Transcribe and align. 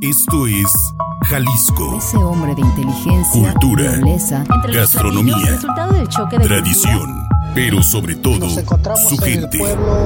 Esto 0.00 0.46
es 0.46 0.94
Jalisco. 1.26 1.98
Ese 1.98 2.16
hombre 2.16 2.54
de 2.54 2.62
inteligencia, 2.62 3.52
Cultura, 3.52 3.96
nobleza, 3.98 4.44
Gastronomía, 4.72 5.34
platillos, 5.34 5.50
resultado 5.56 5.92
del 5.92 6.08
choque 6.08 6.38
de 6.38 6.44
Tradición, 6.46 7.28
pero 7.54 7.82
sobre 7.82 8.14
todo 8.14 8.48
su 8.48 9.18
gente. 9.18 9.58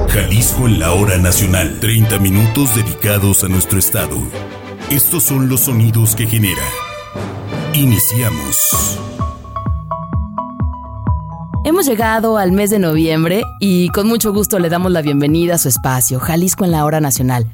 Jalisco 0.09 0.67
en 0.67 0.79
la 0.79 0.91
hora 0.91 1.17
nacional. 1.17 1.77
30 1.79 2.19
minutos 2.19 2.75
dedicados 2.75 3.45
a 3.45 3.47
nuestro 3.47 3.79
estado. 3.79 4.17
Estos 4.89 5.23
son 5.23 5.47
los 5.47 5.61
sonidos 5.61 6.13
que 6.13 6.27
genera. 6.27 6.63
Iniciamos. 7.73 8.99
Hemos 11.63 11.85
llegado 11.85 12.37
al 12.37 12.51
mes 12.51 12.69
de 12.69 12.79
noviembre 12.79 13.43
y 13.61 13.87
con 13.89 14.09
mucho 14.09 14.33
gusto 14.33 14.59
le 14.59 14.67
damos 14.67 14.91
la 14.91 15.01
bienvenida 15.01 15.55
a 15.55 15.57
su 15.57 15.69
espacio, 15.69 16.19
Jalisco 16.19 16.65
en 16.65 16.71
la 16.71 16.83
Hora 16.83 16.99
Nacional. 16.99 17.47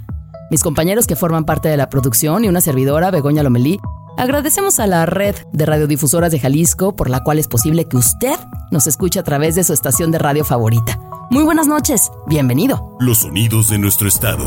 Mis 0.51 0.63
compañeros 0.63 1.07
que 1.07 1.15
forman 1.15 1.45
parte 1.45 1.69
de 1.69 1.77
la 1.77 1.87
producción 1.87 2.43
y 2.43 2.49
una 2.49 2.59
servidora, 2.59 3.09
Begoña 3.09 3.41
Lomelí, 3.41 3.79
agradecemos 4.17 4.81
a 4.81 4.85
la 4.85 5.05
red 5.05 5.33
de 5.53 5.65
radiodifusoras 5.65 6.29
de 6.29 6.41
Jalisco 6.41 6.93
por 6.93 7.09
la 7.09 7.23
cual 7.23 7.39
es 7.39 7.47
posible 7.47 7.85
que 7.85 7.95
usted 7.95 8.37
nos 8.69 8.85
escuche 8.85 9.17
a 9.17 9.23
través 9.23 9.55
de 9.55 9.63
su 9.63 9.71
estación 9.71 10.11
de 10.11 10.19
radio 10.19 10.43
favorita. 10.43 10.99
Muy 11.29 11.45
buenas 11.45 11.67
noches, 11.67 12.11
bienvenido. 12.27 12.97
Los 12.99 13.19
sonidos 13.19 13.69
de 13.69 13.77
nuestro 13.77 14.09
estado. 14.09 14.43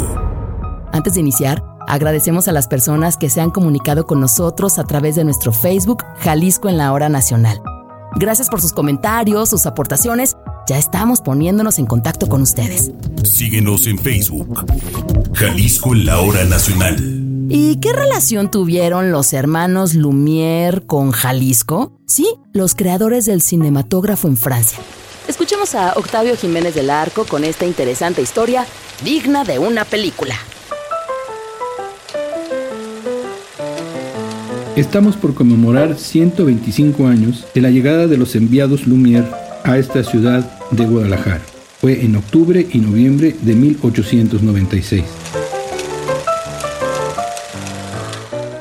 Antes 0.93 1.15
de 1.15 1.21
iniciar, 1.21 1.65
agradecemos 1.89 2.49
a 2.49 2.53
las 2.53 2.69
personas 2.69 3.17
que 3.17 3.31
se 3.31 3.41
han 3.41 3.51
comunicado 3.51 4.07
con 4.07 4.21
nosotros 4.21 4.79
a 4.79 4.85
través 4.85 5.17
de 5.17 5.25
nuestro 5.25 5.53
Facebook 5.53 6.05
Jalisco 6.19 6.69
en 6.69 6.77
la 6.77 6.93
Hora 6.93 7.09
Nacional. 7.09 7.63
Gracias 8.17 8.51
por 8.51 8.61
sus 8.61 8.75
comentarios, 8.75 9.49
sus 9.49 9.65
aportaciones. 9.65 10.37
Ya 10.67 10.79
estamos 10.79 11.21
poniéndonos 11.21 11.79
en 11.79 11.85
contacto 11.85 12.27
con 12.27 12.41
ustedes. 12.41 12.91
Síguenos 13.23 13.87
en 13.87 13.99
Facebook. 13.99 14.65
Jalisco 15.35 15.95
en 15.95 16.07
la 16.07 16.21
hora 16.21 16.45
nacional. 16.45 16.97
¿Y 17.51 17.77
qué 17.77 17.93
relación 17.93 18.51
tuvieron 18.51 19.13
los 19.13 19.35
hermanos 19.35 19.95
Lumière 19.95 20.87
con 20.87 21.11
Jalisco? 21.11 21.93
Sí, 22.07 22.27
los 22.55 22.75
creadores 22.75 23.27
del 23.27 23.43
cinematógrafo 23.43 24.27
en 24.27 24.39
Francia. 24.39 24.79
Escuchemos 25.29 25.75
a 25.75 25.93
Octavio 25.97 26.35
Jiménez 26.35 26.75
del 26.75 26.89
Arco 26.89 27.27
con 27.27 27.45
esta 27.45 27.67
interesante 27.67 28.23
historia 28.23 28.67
digna 29.05 29.45
de 29.45 29.59
una 29.59 29.85
película. 29.85 30.35
Estamos 34.77 35.17
por 35.17 35.35
conmemorar 35.35 35.99
125 35.99 37.07
años 37.07 37.45
de 37.55 37.61
la 37.61 37.71
llegada 37.71 38.07
de 38.07 38.17
los 38.17 38.35
enviados 38.35 38.87
Lumière 38.87 39.44
a 39.65 39.79
esta 39.79 40.05
ciudad 40.05 40.49
de 40.71 40.85
Guadalajara. 40.85 41.41
Fue 41.81 42.05
en 42.05 42.17
octubre 42.17 42.67
y 42.71 42.79
noviembre 42.79 43.35
de 43.43 43.55
1896. 43.55 45.05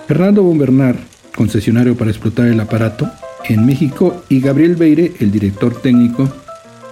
Fernando 0.07 0.43
Bombernard, 0.43 0.97
concesionario 1.35 1.95
para 1.95 2.09
explotar 2.09 2.47
el 2.47 2.59
aparato 2.59 3.09
en 3.45 3.65
México, 3.65 4.23
y 4.29 4.39
Gabriel 4.39 4.75
Beire, 4.75 5.13
el 5.19 5.31
director 5.31 5.81
técnico, 5.81 6.29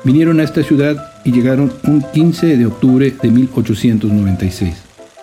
vinieron 0.03 0.39
a 0.39 0.43
esta 0.43 0.63
ciudad 0.63 1.13
y 1.23 1.31
llegaron 1.31 1.71
un 1.83 2.01
15 2.01 2.57
de 2.57 2.65
octubre 2.65 3.13
de 3.21 3.31
1896. 3.31 4.73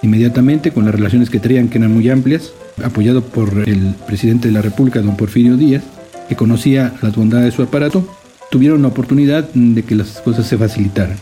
Inmediatamente, 0.02 0.70
con 0.70 0.84
las 0.84 0.94
relaciones 0.94 1.28
que 1.28 1.40
traían, 1.40 1.68
que 1.68 1.78
eran 1.78 1.92
muy 1.92 2.08
amplias, 2.08 2.52
apoyado 2.82 3.22
por 3.22 3.68
el 3.68 3.94
presidente 4.06 4.48
de 4.48 4.54
la 4.54 4.62
República, 4.62 5.02
don 5.02 5.16
Porfirio 5.16 5.56
Díaz, 5.56 5.82
que 6.28 6.36
conocía 6.36 6.94
las 7.02 7.16
bondades 7.16 7.46
de 7.46 7.52
su 7.52 7.62
aparato, 7.62 8.06
tuvieron 8.50 8.82
la 8.82 8.88
oportunidad 8.88 9.48
de 9.52 9.82
que 9.82 9.94
las 9.94 10.20
cosas 10.20 10.46
se 10.46 10.58
facilitaran. 10.58 11.16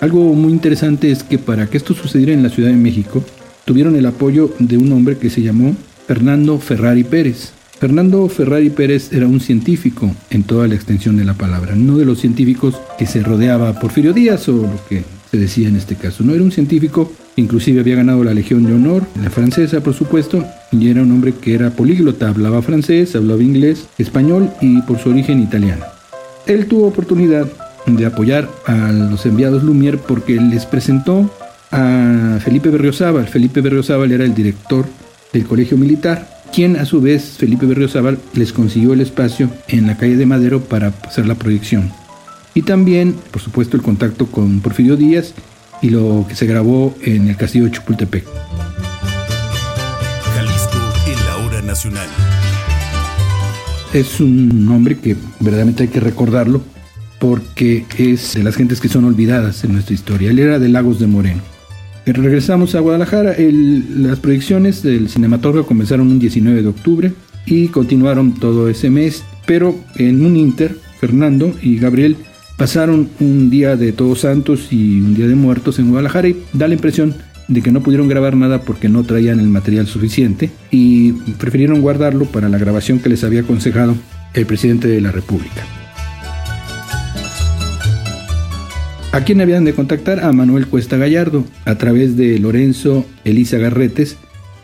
Algo 0.00 0.32
muy 0.34 0.52
interesante 0.52 1.10
es 1.10 1.22
que 1.22 1.38
para 1.38 1.66
que 1.66 1.76
esto 1.76 1.94
sucediera 1.94 2.32
en 2.32 2.42
la 2.42 2.48
Ciudad 2.48 2.70
de 2.70 2.76
México, 2.76 3.22
tuvieron 3.64 3.96
el 3.96 4.06
apoyo 4.06 4.54
de 4.58 4.76
un 4.76 4.92
hombre 4.92 5.18
que 5.18 5.30
se 5.30 5.42
llamó 5.42 5.76
Fernando 6.06 6.58
Ferrari 6.58 7.04
Pérez. 7.04 7.52
Fernando 7.78 8.28
Ferrari 8.28 8.70
Pérez 8.70 9.12
era 9.12 9.26
un 9.26 9.40
científico 9.40 10.14
en 10.30 10.42
toda 10.42 10.68
la 10.68 10.74
extensión 10.74 11.16
de 11.16 11.24
la 11.24 11.34
palabra, 11.34 11.76
no 11.76 11.96
de 11.98 12.04
los 12.04 12.20
científicos 12.20 12.76
que 12.98 13.06
se 13.06 13.22
rodeaba 13.22 13.78
Porfirio 13.78 14.12
Díaz 14.12 14.48
o 14.48 14.52
lo 14.52 14.80
que 14.88 15.04
se 15.30 15.38
decía 15.38 15.68
en 15.68 15.76
este 15.76 15.94
caso, 15.94 16.24
no 16.24 16.34
era 16.34 16.42
un 16.42 16.52
científico 16.52 17.12
inclusive 17.36 17.80
había 17.80 17.96
ganado 17.96 18.22
la 18.22 18.34
Legión 18.34 18.64
de 18.64 18.74
Honor, 18.74 19.04
la 19.22 19.30
francesa 19.30 19.80
por 19.80 19.94
supuesto, 19.94 20.44
y 20.70 20.88
era 20.88 21.02
un 21.02 21.10
hombre 21.12 21.32
que 21.32 21.54
era 21.54 21.70
políglota, 21.70 22.28
hablaba 22.28 22.62
francés, 22.62 23.16
hablaba 23.16 23.42
inglés, 23.42 23.86
español 23.98 24.50
y 24.60 24.82
por 24.82 24.98
su 24.98 25.10
origen 25.10 25.42
italiano. 25.42 25.84
Él 26.46 26.66
tuvo 26.66 26.86
oportunidad 26.86 27.46
de 27.86 28.06
apoyar 28.06 28.48
a 28.66 28.92
los 28.92 29.26
enviados 29.26 29.62
Lumière 29.62 29.98
porque 29.98 30.36
les 30.36 30.66
presentó 30.66 31.30
a 31.70 32.38
Felipe 32.42 32.70
Berriozábal. 32.70 33.28
Felipe 33.28 33.60
Berriozábal 33.60 34.12
era 34.12 34.24
el 34.24 34.34
director 34.34 34.86
del 35.32 35.46
colegio 35.46 35.76
militar, 35.76 36.28
quien 36.52 36.76
a 36.76 36.84
su 36.84 37.00
vez, 37.00 37.36
Felipe 37.38 37.66
Berriozábal, 37.66 38.18
les 38.34 38.52
consiguió 38.52 38.92
el 38.92 39.00
espacio 39.00 39.48
en 39.68 39.86
la 39.86 39.96
calle 39.96 40.16
de 40.16 40.26
Madero 40.26 40.60
para 40.60 40.92
hacer 41.06 41.26
la 41.26 41.36
proyección. 41.36 41.92
Y 42.54 42.62
también, 42.62 43.14
por 43.30 43.40
supuesto, 43.40 43.76
el 43.76 43.82
contacto 43.82 44.26
con 44.26 44.60
Porfirio 44.60 44.96
Díaz 44.96 45.34
y 45.80 45.90
lo 45.90 46.26
que 46.28 46.34
se 46.34 46.46
grabó 46.46 46.94
en 47.02 47.28
el 47.28 47.36
castillo 47.36 47.66
de 47.66 47.70
Chapultepec. 47.70 48.24
Jalisco 50.34 50.78
en 51.06 51.26
la 51.26 51.36
hora 51.36 51.62
nacional. 51.62 52.08
Es 53.92 54.20
un 54.20 54.66
nombre 54.66 54.96
que 54.96 55.16
verdaderamente 55.40 55.82
hay 55.82 55.88
que 55.88 55.98
recordarlo 55.98 56.62
porque 57.18 57.84
es 57.98 58.34
de 58.34 58.44
las 58.44 58.54
gentes 58.54 58.80
que 58.80 58.88
son 58.88 59.04
olvidadas 59.04 59.64
en 59.64 59.72
nuestra 59.72 59.94
historia. 59.94 60.30
Él 60.30 60.38
era 60.38 60.60
de 60.60 60.68
Lagos 60.68 61.00
de 61.00 61.08
Moreno. 61.08 61.42
Eh, 62.06 62.12
Regresamos 62.12 62.76
a 62.76 62.80
Guadalajara. 62.80 63.34
Las 63.38 64.20
proyecciones 64.20 64.82
del 64.82 65.08
cinematógrafo 65.08 65.66
comenzaron 65.66 66.06
un 66.06 66.20
19 66.20 66.62
de 66.62 66.68
octubre 66.68 67.12
y 67.46 67.68
continuaron 67.68 68.34
todo 68.34 68.68
ese 68.68 68.90
mes, 68.90 69.24
pero 69.44 69.74
en 69.96 70.24
un 70.24 70.36
inter, 70.36 70.76
Fernando 71.00 71.52
y 71.60 71.78
Gabriel 71.78 72.16
pasaron 72.56 73.08
un 73.18 73.50
día 73.50 73.74
de 73.74 73.92
Todos 73.92 74.20
Santos 74.20 74.68
y 74.70 75.00
un 75.00 75.14
día 75.14 75.26
de 75.26 75.34
Muertos 75.34 75.78
en 75.78 75.88
Guadalajara 75.88 76.28
y 76.28 76.36
da 76.52 76.68
la 76.68 76.74
impresión 76.74 77.14
de 77.50 77.62
que 77.62 77.72
no 77.72 77.82
pudieron 77.82 78.08
grabar 78.08 78.36
nada 78.36 78.62
porque 78.62 78.88
no 78.88 79.02
traían 79.02 79.40
el 79.40 79.48
material 79.48 79.86
suficiente 79.88 80.50
y 80.70 81.12
prefirieron 81.38 81.82
guardarlo 81.82 82.24
para 82.24 82.48
la 82.48 82.58
grabación 82.58 83.00
que 83.00 83.08
les 83.08 83.24
había 83.24 83.40
aconsejado 83.40 83.96
el 84.34 84.46
presidente 84.46 84.86
de 84.88 85.00
la 85.00 85.10
República. 85.10 85.62
¿A 89.12 89.24
quién 89.24 89.40
habían 89.40 89.64
de 89.64 89.74
contactar? 89.74 90.20
A 90.20 90.30
Manuel 90.32 90.68
Cuesta 90.68 90.96
Gallardo, 90.96 91.44
a 91.64 91.74
través 91.74 92.16
de 92.16 92.38
Lorenzo 92.38 93.04
Elisa 93.24 93.58
Garretes, 93.58 94.16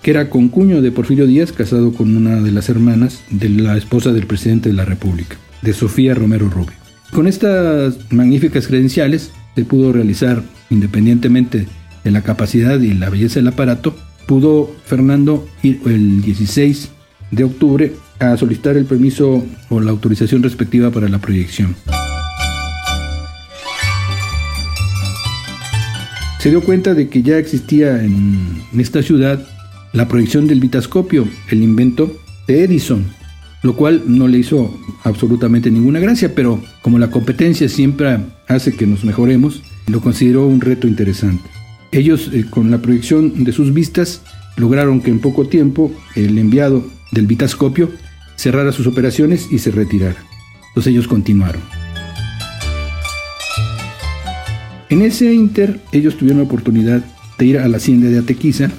que 0.03 0.12
era 0.12 0.30
concuño 0.30 0.80
de 0.80 0.92
Porfirio 0.92 1.26
Díaz, 1.26 1.50
casado 1.50 1.92
con 1.92 2.16
una 2.16 2.41
de 2.41 2.53
las 2.53 2.68
hermanas 2.68 3.24
de 3.30 3.48
la 3.48 3.76
esposa 3.76 4.12
del 4.12 4.28
presidente 4.28 4.68
de 4.68 4.76
la 4.76 4.84
República, 4.84 5.36
de 5.62 5.72
Sofía 5.72 6.14
Romero 6.14 6.48
Rubio. 6.48 6.76
Con 7.12 7.26
estas 7.26 7.98
magníficas 8.12 8.68
credenciales 8.68 9.32
se 9.56 9.64
pudo 9.64 9.92
realizar, 9.92 10.44
independientemente 10.70 11.66
de 12.06 12.12
la 12.12 12.22
capacidad 12.22 12.78
y 12.78 12.94
la 12.94 13.10
belleza 13.10 13.40
del 13.40 13.48
aparato, 13.48 13.96
pudo 14.26 14.70
Fernando 14.84 15.44
ir 15.64 15.80
el 15.86 16.22
16 16.22 16.88
de 17.32 17.42
octubre 17.42 17.92
a 18.20 18.36
solicitar 18.36 18.76
el 18.76 18.84
permiso 18.84 19.44
o 19.70 19.80
la 19.80 19.90
autorización 19.90 20.40
respectiva 20.44 20.92
para 20.92 21.08
la 21.08 21.18
proyección. 21.18 21.74
se 26.38 26.50
dio 26.50 26.62
cuenta 26.62 26.94
de 26.94 27.08
que 27.08 27.24
ya 27.24 27.38
existía 27.38 28.04
en 28.04 28.62
esta 28.78 29.02
ciudad 29.02 29.44
la 29.92 30.06
proyección 30.06 30.46
del 30.46 30.60
vitascopio, 30.60 31.26
el 31.50 31.64
invento 31.64 32.16
de 32.46 32.62
Edison, 32.62 33.04
lo 33.64 33.74
cual 33.74 34.04
no 34.06 34.28
le 34.28 34.38
hizo 34.38 34.78
absolutamente 35.02 35.72
ninguna 35.72 35.98
gracia, 35.98 36.36
pero 36.36 36.62
como 36.82 37.00
la 37.00 37.10
competencia 37.10 37.68
siempre 37.68 38.18
hace 38.46 38.76
que 38.76 38.86
nos 38.86 39.02
mejoremos, 39.02 39.60
lo 39.88 40.00
consideró 40.00 40.46
un 40.46 40.60
reto 40.60 40.86
interesante. 40.86 41.55
Ellos, 41.96 42.28
eh, 42.34 42.44
con 42.50 42.70
la 42.70 42.82
proyección 42.82 43.42
de 43.42 43.52
sus 43.52 43.72
vistas, 43.72 44.20
lograron 44.58 45.00
que 45.00 45.10
en 45.10 45.18
poco 45.18 45.48
tiempo 45.48 45.90
el 46.14 46.36
enviado 46.36 46.86
del 47.10 47.26
vitascopio 47.26 47.91
cerrara 48.36 48.71
sus 48.71 48.86
operaciones 48.86 49.48
y 49.50 49.60
se 49.60 49.71
retirara. 49.71 50.22
Entonces 50.68 50.92
ellos 50.92 51.09
continuaron. 51.09 51.62
En 54.91 55.00
ese 55.00 55.32
inter, 55.32 55.80
ellos 55.91 56.18
tuvieron 56.18 56.42
la 56.42 56.44
oportunidad 56.44 57.03
de 57.38 57.47
ir 57.47 57.59
a 57.59 57.66
la 57.66 57.78
hacienda 57.78 58.09
de 58.09 58.18
Atequiza, 58.18 58.71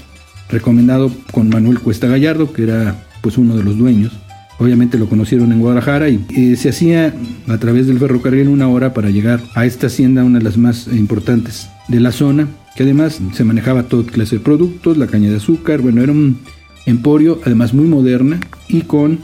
recomendado 0.52 1.12
con 1.32 1.50
Manuel 1.50 1.80
Cuesta 1.80 2.06
Gallardo, 2.06 2.54
que 2.54 2.64
era 2.64 3.04
pues 3.22 3.40
uno 3.40 3.58
de 3.58 3.64
los 3.64 3.80
dueños. 3.80 4.14
Obviamente 4.60 5.00
lo 5.00 5.10
conocieron 5.10 5.52
en 5.52 5.60
Guadalajara 5.60 6.10
y 6.10 6.24
eh, 6.36 6.56
se 6.56 6.70
hacía 6.70 7.16
a 7.48 7.58
través 7.58 7.88
del 7.88 7.98
ferrocarril 7.98 8.48
una 8.48 8.68
hora 8.68 8.94
para 8.94 9.10
llegar 9.10 9.42
a 9.56 9.66
esta 9.66 9.88
hacienda, 9.88 10.24
una 10.24 10.38
de 10.38 10.44
las 10.44 10.58
más 10.58 10.88
importantes 10.88 11.68
de 11.88 12.00
la 12.00 12.12
zona, 12.12 12.48
que 12.76 12.84
además 12.84 13.20
se 13.34 13.44
manejaba 13.44 13.84
toda 13.84 14.12
clase 14.12 14.38
de 14.38 14.44
productos, 14.44 14.98
la 14.98 15.08
caña 15.08 15.30
de 15.30 15.38
azúcar, 15.38 15.82
bueno, 15.82 16.02
era 16.02 16.12
un 16.12 16.40
emporio 16.86 17.40
además 17.46 17.74
muy 17.74 17.86
moderna 17.86 18.40
y 18.68 18.82
con 18.82 19.20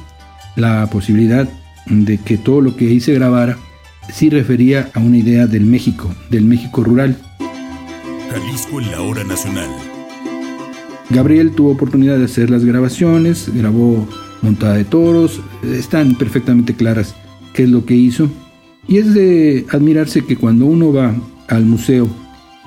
la 0.56 0.88
posibilidad 0.90 1.48
de 1.88 2.18
que 2.18 2.38
todo 2.38 2.62
lo 2.62 2.76
que 2.76 2.88
ahí 2.88 3.00
se 3.00 3.14
grabara 3.14 3.58
sí 4.12 4.30
refería 4.30 4.90
a 4.94 5.00
una 5.00 5.18
idea 5.18 5.48
del 5.48 5.66
México, 5.66 6.14
del 6.30 6.46
México 6.46 6.84
rural. 6.84 7.18
Jalisco 8.30 8.80
en 8.80 8.92
la 8.92 9.02
hora 9.02 9.24
nacional. 9.24 9.70
Gabriel 11.10 11.52
tuvo 11.52 11.72
oportunidad 11.72 12.18
de 12.18 12.26
hacer 12.26 12.50
las 12.50 12.66
grabaciones, 12.66 13.52
grabó 13.54 14.08
montada 14.42 14.76
de 14.76 14.86
toros, 14.86 15.42
están 15.64 16.16
perfectamente 16.16 16.74
claras 16.74 17.16
qué 17.54 17.64
es 17.64 17.70
lo 17.70 17.86
que 17.86 17.96
hizo. 17.96 18.30
Y 18.88 18.98
es 18.98 19.14
de 19.14 19.66
admirarse 19.70 20.26
que 20.26 20.36
cuando 20.36 20.66
uno 20.66 20.92
va 20.92 21.16
al 21.48 21.66
Museo 21.66 22.10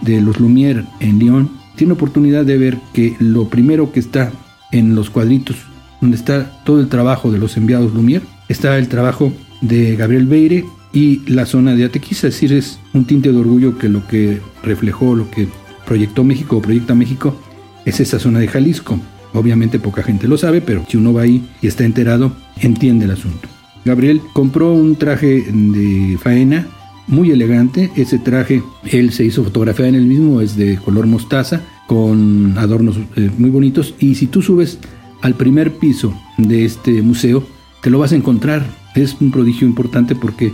de 0.03 0.21
los 0.21 0.39
Lumière 0.39 0.85
en 1.01 1.19
Lyon, 1.19 1.51
tiene 1.77 1.93
oportunidad 1.93 2.45
de 2.45 2.59
ver 2.59 2.79
que 2.93 3.15
lo 3.19 3.49
primero 3.49 3.93
que 3.93 4.01
está 4.01 4.33
en 4.73 4.95
los 4.95 5.11
cuadritos, 5.11 5.57
donde 6.01 6.17
está 6.17 6.63
todo 6.65 6.81
el 6.81 6.89
trabajo 6.89 7.31
de 7.31 7.39
los 7.39 7.57
enviados 7.57 7.93
Lumière, 7.93 8.23
está 8.49 8.79
el 8.79 8.89
trabajo 8.89 9.33
de 9.61 9.97
Gabriel 9.97 10.27
Beire 10.27 10.65
y 10.93 11.21
la 11.31 11.47
zona 11.47 11.75
de 11.75 11.85
Atequiza, 11.85 12.29
es 12.29 12.35
decir, 12.35 12.53
es 12.53 12.79
un 12.95 13.05
tinte 13.05 13.31
de 13.31 13.39
orgullo 13.39 13.79
que 13.79 13.89
lo 13.89 14.07
que 14.07 14.41
reflejó, 14.63 15.15
lo 15.15 15.31
que 15.31 15.49
proyectó 15.85 16.25
México 16.25 16.57
o 16.57 16.63
proyecta 16.63 16.95
México, 16.95 17.37
es 17.85 18.01
esa 18.01 18.19
zona 18.19 18.39
de 18.41 18.49
Jalisco. 18.49 18.99
Obviamente 19.33 19.79
poca 19.79 20.03
gente 20.03 20.29
lo 20.29 20.39
sabe, 20.39 20.61
pero 20.61 20.85
si 20.89 20.97
uno 20.97 21.13
va 21.13 21.23
ahí 21.23 21.43
y 21.61 21.67
está 21.67 21.85
enterado, 21.85 22.33
entiende 22.61 23.05
el 23.05 23.11
asunto. 23.11 23.49
Gabriel 23.85 24.21
compró 24.33 24.73
un 24.73 24.97
traje 24.97 25.45
de 25.53 26.19
faena 26.19 26.67
muy 27.07 27.31
elegante. 27.31 27.91
Ese 27.97 28.19
traje 28.19 28.63
él 28.85 29.13
se 29.13 29.25
hizo 29.25 29.45
fotografiar 29.45 29.89
en 29.89 29.95
el 29.95 30.07
mismo, 30.07 30.41
es 30.41 30.57
de 30.57 30.77
color 30.77 31.07
mostaza, 31.07 31.63
con 31.87 32.57
adornos 32.59 32.99
eh, 33.17 33.31
muy 33.39 33.51
bonitos. 33.51 33.95
Y 33.99 34.15
si 34.15 34.27
tú 34.27 34.43
subes 34.43 34.79
al 35.23 35.35
primer 35.35 35.73
piso 35.73 36.15
de 36.39 36.65
este 36.65 37.03
museo, 37.03 37.45
te 37.83 37.91
lo 37.91 37.99
vas 37.99 38.13
a 38.13 38.17
encontrar. 38.17 38.65
Es 38.95 39.17
un 39.21 39.31
prodigio 39.31 39.67
importante 39.67 40.15
porque 40.15 40.53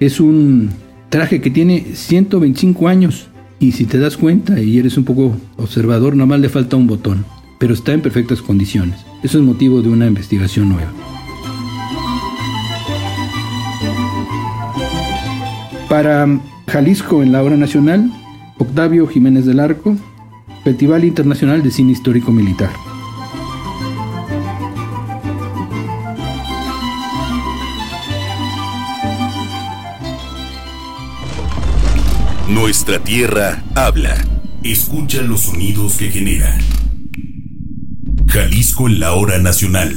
es 0.00 0.20
un 0.20 0.70
traje 1.08 1.40
que 1.40 1.50
tiene 1.50 1.84
125 1.94 2.88
años. 2.88 3.28
Y 3.60 3.72
si 3.72 3.84
te 3.84 3.98
das 3.98 4.16
cuenta 4.16 4.60
y 4.60 4.78
eres 4.78 4.98
un 4.98 5.04
poco 5.04 5.36
observador, 5.56 6.16
nada 6.16 6.26
más 6.26 6.40
le 6.40 6.48
falta 6.48 6.76
un 6.76 6.86
botón, 6.86 7.24
pero 7.58 7.72
está 7.72 7.92
en 7.92 8.02
perfectas 8.02 8.42
condiciones. 8.42 8.98
Eso 9.22 9.38
es 9.38 9.44
motivo 9.44 9.80
de 9.80 9.88
una 9.88 10.06
investigación 10.06 10.68
nueva. 10.68 10.92
Para 15.94 16.26
Jalisco 16.66 17.22
en 17.22 17.30
la 17.30 17.40
obra 17.40 17.56
nacional, 17.56 18.10
Octavio 18.58 19.06
Jiménez 19.06 19.46
del 19.46 19.60
Arco, 19.60 19.96
Festival 20.64 21.04
Internacional 21.04 21.62
de 21.62 21.70
Cine 21.70 21.92
Histórico 21.92 22.32
Militar. 22.32 22.70
Nuestra 32.48 32.98
tierra 32.98 33.62
habla. 33.76 34.16
Escucha 34.64 35.22
los 35.22 35.42
sonidos 35.42 35.96
que 35.96 36.10
genera. 36.10 36.58
Jalisco 38.26 38.88
en 38.88 38.98
la 38.98 39.12
hora 39.12 39.38
nacional. 39.38 39.94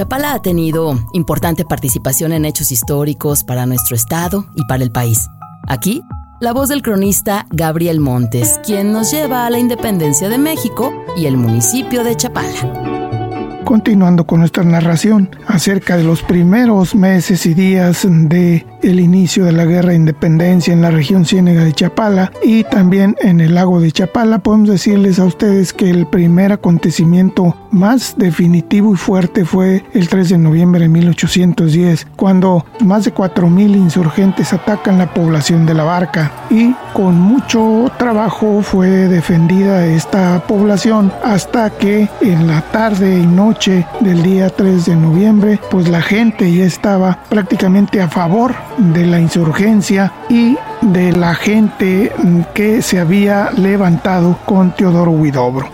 Chapala 0.00 0.32
ha 0.32 0.40
tenido 0.40 0.98
importante 1.12 1.66
participación 1.66 2.32
en 2.32 2.46
hechos 2.46 2.72
históricos 2.72 3.44
para 3.44 3.66
nuestro 3.66 3.94
estado 3.94 4.46
y 4.54 4.64
para 4.64 4.82
el 4.82 4.90
país. 4.90 5.28
Aquí, 5.68 6.02
la 6.40 6.54
voz 6.54 6.70
del 6.70 6.80
cronista 6.80 7.44
Gabriel 7.50 8.00
Montes, 8.00 8.58
quien 8.64 8.92
nos 8.92 9.10
lleva 9.10 9.44
a 9.44 9.50
la 9.50 9.58
independencia 9.58 10.30
de 10.30 10.38
México 10.38 10.90
y 11.18 11.26
el 11.26 11.36
municipio 11.36 12.02
de 12.02 12.16
Chapala. 12.16 13.60
Continuando 13.66 14.26
con 14.26 14.40
nuestra 14.40 14.64
narración 14.64 15.36
acerca 15.46 15.98
de 15.98 16.04
los 16.04 16.22
primeros 16.22 16.94
meses 16.94 17.44
y 17.44 17.52
días 17.52 18.06
de 18.08 18.64
el 18.82 19.00
inicio 19.00 19.44
de 19.44 19.52
la 19.52 19.64
guerra 19.64 19.90
de 19.90 19.96
independencia 19.96 20.72
en 20.72 20.82
la 20.82 20.90
región 20.90 21.24
ciénega 21.24 21.64
de 21.64 21.72
Chapala 21.72 22.32
y 22.42 22.64
también 22.64 23.16
en 23.20 23.40
el 23.40 23.54
lago 23.54 23.80
de 23.80 23.92
Chapala, 23.92 24.38
podemos 24.38 24.68
decirles 24.68 25.18
a 25.18 25.24
ustedes 25.24 25.72
que 25.72 25.90
el 25.90 26.06
primer 26.06 26.52
acontecimiento 26.52 27.56
más 27.70 28.14
definitivo 28.16 28.92
y 28.94 28.96
fuerte 28.96 29.44
fue 29.44 29.84
el 29.92 30.08
3 30.08 30.30
de 30.30 30.38
noviembre 30.38 30.80
de 30.80 30.88
1810, 30.88 32.06
cuando 32.16 32.64
más 32.80 33.04
de 33.04 33.14
4.000 33.14 33.76
insurgentes 33.76 34.52
atacan 34.52 34.98
la 34.98 35.12
población 35.12 35.66
de 35.66 35.74
la 35.74 35.84
barca 35.84 36.32
y 36.50 36.74
con 36.92 37.18
mucho 37.18 37.90
trabajo 37.98 38.62
fue 38.62 38.88
defendida 38.88 39.86
esta 39.86 40.42
población 40.46 41.12
hasta 41.24 41.70
que 41.70 42.08
en 42.20 42.46
la 42.46 42.60
tarde 42.62 43.18
y 43.18 43.26
noche 43.26 43.86
del 44.00 44.22
día 44.22 44.50
3 44.50 44.86
de 44.86 44.96
noviembre, 44.96 45.60
pues 45.70 45.88
la 45.88 46.02
gente 46.02 46.52
ya 46.52 46.64
estaba 46.64 47.18
prácticamente 47.28 48.00
a 48.00 48.08
favor 48.08 48.54
de 48.80 49.06
la 49.06 49.20
insurgencia 49.20 50.12
y 50.28 50.56
de 50.80 51.12
la 51.12 51.34
gente 51.34 52.12
que 52.54 52.82
se 52.82 52.98
había 52.98 53.50
levantado 53.52 54.38
con 54.46 54.74
Teodoro 54.74 55.10
Huidobro. 55.10 55.68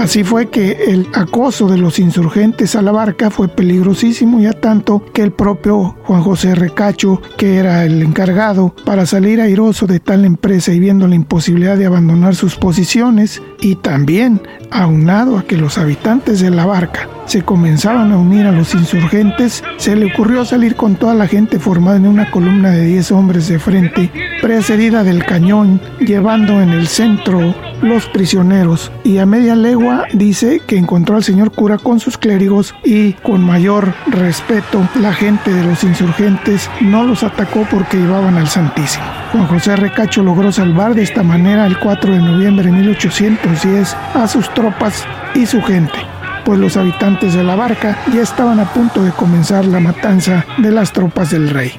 Así 0.00 0.24
fue 0.24 0.48
que 0.48 0.84
el 0.88 1.08
acoso 1.12 1.68
de 1.68 1.76
los 1.76 1.98
insurgentes 1.98 2.74
a 2.74 2.80
la 2.80 2.90
barca 2.90 3.28
fue 3.28 3.48
peligrosísimo, 3.48 4.40
ya 4.40 4.54
tanto 4.54 5.04
que 5.12 5.20
el 5.20 5.30
propio 5.30 5.94
Juan 6.04 6.22
José 6.22 6.54
Recacho, 6.54 7.20
que 7.36 7.56
era 7.56 7.84
el 7.84 8.00
encargado, 8.00 8.74
para 8.86 9.04
salir 9.04 9.42
airoso 9.42 9.86
de 9.86 10.00
tal 10.00 10.24
empresa 10.24 10.72
y 10.72 10.80
viendo 10.80 11.06
la 11.06 11.16
imposibilidad 11.16 11.76
de 11.76 11.84
abandonar 11.84 12.34
sus 12.34 12.56
posiciones, 12.56 13.42
y 13.60 13.74
también 13.74 14.40
aunado 14.70 15.36
a 15.36 15.42
que 15.42 15.58
los 15.58 15.76
habitantes 15.76 16.40
de 16.40 16.50
la 16.50 16.64
barca 16.64 17.06
se 17.26 17.42
comenzaban 17.42 18.10
a 18.10 18.16
unir 18.16 18.46
a 18.46 18.52
los 18.52 18.74
insurgentes, 18.74 19.62
se 19.76 19.96
le 19.96 20.06
ocurrió 20.06 20.46
salir 20.46 20.76
con 20.76 20.96
toda 20.96 21.12
la 21.12 21.26
gente 21.26 21.58
formada 21.58 21.98
en 21.98 22.06
una 22.06 22.30
columna 22.30 22.70
de 22.70 22.86
10 22.86 23.12
hombres 23.12 23.48
de 23.48 23.58
frente, 23.58 24.10
precedida 24.40 25.04
del 25.04 25.26
cañón, 25.26 25.78
llevando 26.00 26.62
en 26.62 26.70
el 26.70 26.88
centro 26.88 27.54
los 27.82 28.06
prisioneros 28.06 28.92
y 29.04 29.18
a 29.18 29.26
media 29.26 29.56
legua 29.56 30.06
dice 30.12 30.60
que 30.66 30.76
encontró 30.76 31.16
al 31.16 31.24
señor 31.24 31.52
cura 31.52 31.78
con 31.78 32.00
sus 32.00 32.18
clérigos 32.18 32.74
y 32.84 33.12
con 33.14 33.42
mayor 33.42 33.94
respeto 34.08 34.86
la 35.00 35.12
gente 35.12 35.52
de 35.52 35.64
los 35.64 35.82
insurgentes 35.84 36.70
no 36.80 37.04
los 37.04 37.22
atacó 37.22 37.66
porque 37.70 37.96
llevaban 37.98 38.36
al 38.36 38.48
Santísimo. 38.48 39.04
Juan 39.32 39.46
José 39.46 39.76
Recacho 39.76 40.22
logró 40.22 40.50
salvar 40.52 40.94
de 40.94 41.02
esta 41.02 41.22
manera 41.22 41.66
el 41.66 41.78
4 41.78 42.12
de 42.12 42.18
noviembre 42.18 42.66
de 42.66 42.72
1810 42.72 43.96
a 44.14 44.28
sus 44.28 44.52
tropas 44.54 45.04
y 45.34 45.46
su 45.46 45.62
gente 45.62 45.98
pues 46.44 46.58
los 46.58 46.76
habitantes 46.76 47.34
de 47.34 47.44
la 47.44 47.54
barca 47.54 47.98
ya 48.12 48.22
estaban 48.22 48.60
a 48.60 48.72
punto 48.72 49.02
de 49.04 49.12
comenzar 49.12 49.64
la 49.66 49.78
matanza 49.78 50.44
de 50.58 50.70
las 50.70 50.92
tropas 50.92 51.30
del 51.30 51.50
rey. 51.50 51.72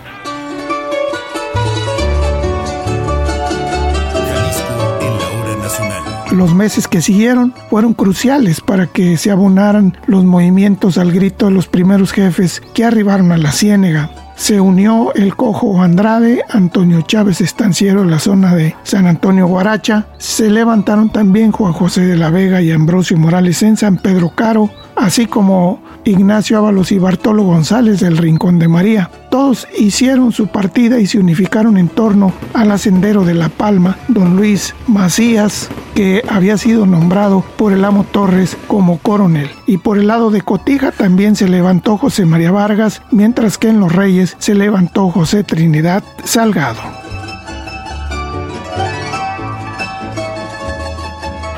Los 6.31 6.56
meses 6.56 6.88
que 6.88 7.01
siguieron 7.01 7.54
fueron 7.69 7.94
cruciales 7.94 8.61
para 8.61 8.88
que 8.88 9.18
se 9.18 9.31
abonaran 9.31 9.97
los 10.07 10.23
movimientos 10.23 10.97
al 10.97 11.11
grito 11.11 11.47
de 11.47 11.52
los 11.52 11.68
primeros 11.68 12.14
jefes 12.14 12.61
que 12.73 12.85
arribaron 12.85 13.33
a 13.33 13.38
la 13.38 13.52
ciénega. 13.52 14.09
Se 14.38 14.59
unió 14.59 15.14
el 15.14 15.35
cojo 15.35 15.81
Andrade, 15.83 16.44
Antonio 16.50 17.02
Chávez 17.02 17.42
Estanciero 17.42 18.06
la 18.06 18.18
zona 18.18 18.56
de 18.56 18.76
San 18.83 19.06
Antonio 19.06 19.45
Guaracha. 19.45 20.07
Se 20.18 20.50
levantaron 20.50 21.11
también 21.11 21.52
Juan 21.52 21.73
José 21.73 22.06
de 22.07 22.18
la 22.18 22.31
Vega 22.31 22.61
y 22.61 22.71
Ambrosio 22.71 23.18
Morales 23.18 23.61
en 23.61 23.76
San 23.78 23.97
Pedro 23.97 24.31
Caro, 24.33 24.71
así 25.01 25.25
como 25.25 25.81
Ignacio 26.05 26.57
Ábalos 26.57 26.91
y 26.91 26.99
Bartolo 26.99 27.43
González 27.43 27.99
del 27.99 28.17
Rincón 28.17 28.59
de 28.59 28.67
María. 28.67 29.09
Todos 29.29 29.67
hicieron 29.77 30.31
su 30.31 30.47
partida 30.47 30.99
y 30.99 31.07
se 31.07 31.19
unificaron 31.19 31.77
en 31.77 31.89
torno 31.89 32.33
al 32.53 32.71
ascendero 32.71 33.25
de 33.25 33.33
La 33.33 33.49
Palma, 33.49 33.97
don 34.07 34.35
Luis 34.35 34.75
Macías, 34.87 35.69
que 35.95 36.23
había 36.27 36.57
sido 36.57 36.85
nombrado 36.85 37.43
por 37.57 37.73
el 37.73 37.83
amo 37.83 38.03
Torres 38.03 38.55
como 38.67 38.99
coronel. 38.99 39.49
Y 39.65 39.77
por 39.77 39.97
el 39.97 40.07
lado 40.07 40.31
de 40.31 40.41
Cotija 40.41 40.91
también 40.91 41.35
se 41.35 41.47
levantó 41.47 41.97
José 41.97 42.25
María 42.25 42.51
Vargas, 42.51 43.01
mientras 43.11 43.57
que 43.57 43.69
en 43.69 43.79
Los 43.79 43.91
Reyes 43.91 44.35
se 44.39 44.53
levantó 44.53 45.09
José 45.09 45.43
Trinidad 45.43 46.03
Salgado. 46.23 47.00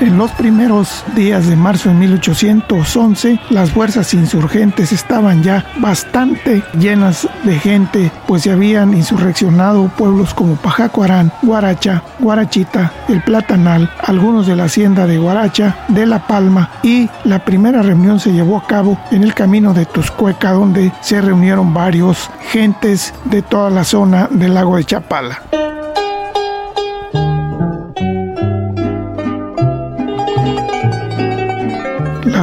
En 0.04 0.18
los 0.18 0.32
primeros 0.32 1.06
días 1.16 1.48
de 1.48 1.56
marzo 1.56 1.88
de 1.88 1.96
1811, 1.96 3.40
las 3.52 3.72
fuerzas 3.72 4.14
insurgentes 4.14 4.92
estaban 4.92 5.44
ya 5.44 5.66
bastante 5.78 6.62
llenas 6.78 7.26
de 7.46 7.58
gente, 7.58 8.12
pues 8.28 8.44
se 8.44 8.52
habían 8.52 8.94
insurreccionado 8.94 9.88
pueblos 9.88 10.34
como 10.34 10.58
Pajacuarán, 10.58 11.32
Guaracha, 11.42 12.04
Guarachita, 12.20 12.92
El 13.08 13.24
Platanal, 13.24 13.90
algunos 14.06 14.46
de 14.46 14.58
la 14.58 14.66
hacienda 14.66 15.08
de 15.08 15.20
Guaracha, 15.20 15.86
de 15.88 16.06
La 16.06 16.28
Palma 16.28 16.70
y 16.84 17.10
la 17.24 17.40
primera 17.46 17.82
reunión 17.82 18.20
se 18.20 18.34
llevó 18.34 18.58
a 18.58 18.68
cabo 18.68 19.00
en 19.10 19.24
el 19.24 19.34
camino 19.34 19.74
de 19.74 19.86
Tuscueca, 19.86 20.52
donde 20.52 20.92
se 21.00 21.22
reunieron 21.22 21.74
varios 21.74 22.30
gentes 22.52 23.14
de 23.24 23.42
toda 23.42 23.70
la 23.70 23.86
zona 23.86 24.28
del 24.30 24.54
lago 24.54 24.76
de 24.76 24.84
Chapala. 24.84 25.44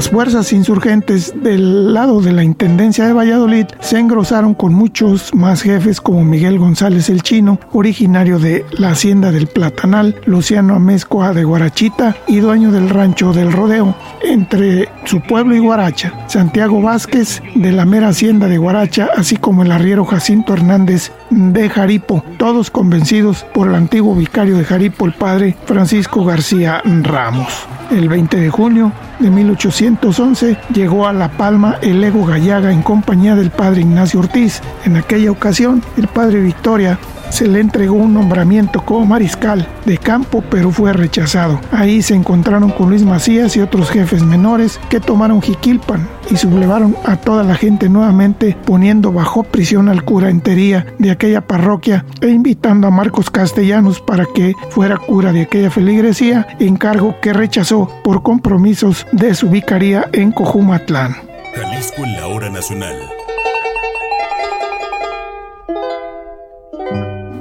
Las 0.00 0.08
fuerzas 0.08 0.50
insurgentes 0.54 1.34
del 1.42 1.92
lado 1.92 2.22
de 2.22 2.32
la 2.32 2.42
Intendencia 2.42 3.06
de 3.06 3.12
Valladolid 3.12 3.66
se 3.80 3.98
engrosaron 3.98 4.54
con 4.54 4.72
muchos 4.72 5.34
más 5.34 5.60
jefes 5.60 6.00
como 6.00 6.24
Miguel 6.24 6.58
González 6.58 7.10
el 7.10 7.22
Chino, 7.22 7.60
originario 7.74 8.38
de 8.38 8.64
la 8.70 8.92
hacienda 8.92 9.30
del 9.30 9.46
Platanal, 9.46 10.18
Luciano 10.24 10.74
Amezcoa 10.74 11.34
de 11.34 11.44
Guarachita 11.44 12.16
y 12.26 12.38
dueño 12.38 12.72
del 12.72 12.88
rancho 12.88 13.34
del 13.34 13.52
Rodeo, 13.52 13.94
entre 14.22 14.88
su 15.04 15.20
pueblo 15.20 15.54
y 15.54 15.58
Guaracha, 15.58 16.14
Santiago 16.28 16.80
Vázquez 16.80 17.42
de 17.54 17.70
la 17.70 17.84
mera 17.84 18.08
hacienda 18.08 18.48
de 18.48 18.56
Guaracha, 18.56 19.10
así 19.14 19.36
como 19.36 19.64
el 19.64 19.70
arriero 19.70 20.06
Jacinto 20.06 20.54
Hernández 20.54 21.12
de 21.28 21.68
Jaripo, 21.68 22.24
todos 22.38 22.70
convencidos 22.70 23.44
por 23.52 23.68
el 23.68 23.74
antiguo 23.74 24.14
vicario 24.14 24.56
de 24.56 24.64
Jaripo, 24.64 25.04
el 25.04 25.12
padre 25.12 25.58
Francisco 25.66 26.24
García 26.24 26.80
Ramos. 26.86 27.66
El 27.90 28.08
20 28.08 28.38
de 28.38 28.48
junio 28.48 28.92
de 29.20 29.30
1811 29.30 30.56
llegó 30.72 31.06
a 31.06 31.12
La 31.12 31.30
Palma 31.30 31.78
el 31.82 32.02
Ego 32.02 32.24
Gallaga 32.24 32.72
en 32.72 32.82
compañía 32.82 33.36
del 33.36 33.50
padre 33.50 33.82
Ignacio 33.82 34.20
Ortiz. 34.20 34.62
En 34.84 34.96
aquella 34.96 35.30
ocasión, 35.30 35.82
el 35.96 36.08
padre 36.08 36.40
Victoria 36.40 36.98
se 37.30 37.48
le 37.48 37.60
entregó 37.60 37.94
un 37.94 38.14
nombramiento 38.14 38.84
como 38.84 39.06
mariscal 39.06 39.66
de 39.86 39.98
campo, 39.98 40.42
pero 40.50 40.70
fue 40.70 40.92
rechazado. 40.92 41.60
Ahí 41.72 42.02
se 42.02 42.14
encontraron 42.14 42.70
con 42.70 42.90
Luis 42.90 43.04
Macías 43.04 43.56
y 43.56 43.60
otros 43.60 43.90
jefes 43.90 44.22
menores 44.22 44.80
que 44.88 45.00
tomaron 45.00 45.40
Jiquilpan 45.40 46.08
y 46.30 46.36
sublevaron 46.36 46.96
a 47.04 47.16
toda 47.16 47.42
la 47.42 47.54
gente 47.54 47.88
nuevamente, 47.88 48.56
poniendo 48.64 49.12
bajo 49.12 49.42
prisión 49.42 49.88
al 49.88 50.04
cura 50.04 50.30
entería 50.30 50.86
de 50.98 51.10
aquella 51.10 51.40
parroquia 51.40 52.04
e 52.20 52.28
invitando 52.28 52.86
a 52.86 52.90
Marcos 52.90 53.30
Castellanos 53.30 54.00
para 54.00 54.26
que 54.26 54.54
fuera 54.70 54.96
cura 54.96 55.32
de 55.32 55.42
aquella 55.42 55.70
feligresía, 55.70 56.46
encargo 56.58 57.16
que 57.20 57.32
rechazó 57.32 57.90
por 58.04 58.22
compromisos 58.22 59.06
de 59.12 59.34
su 59.34 59.48
vicaría 59.48 60.08
en 60.12 60.32
Cojumatlán. 60.32 61.16
Jalisco 61.54 62.04
en 62.04 62.14
la 62.14 62.26
hora 62.26 62.50
nacional. 62.50 63.19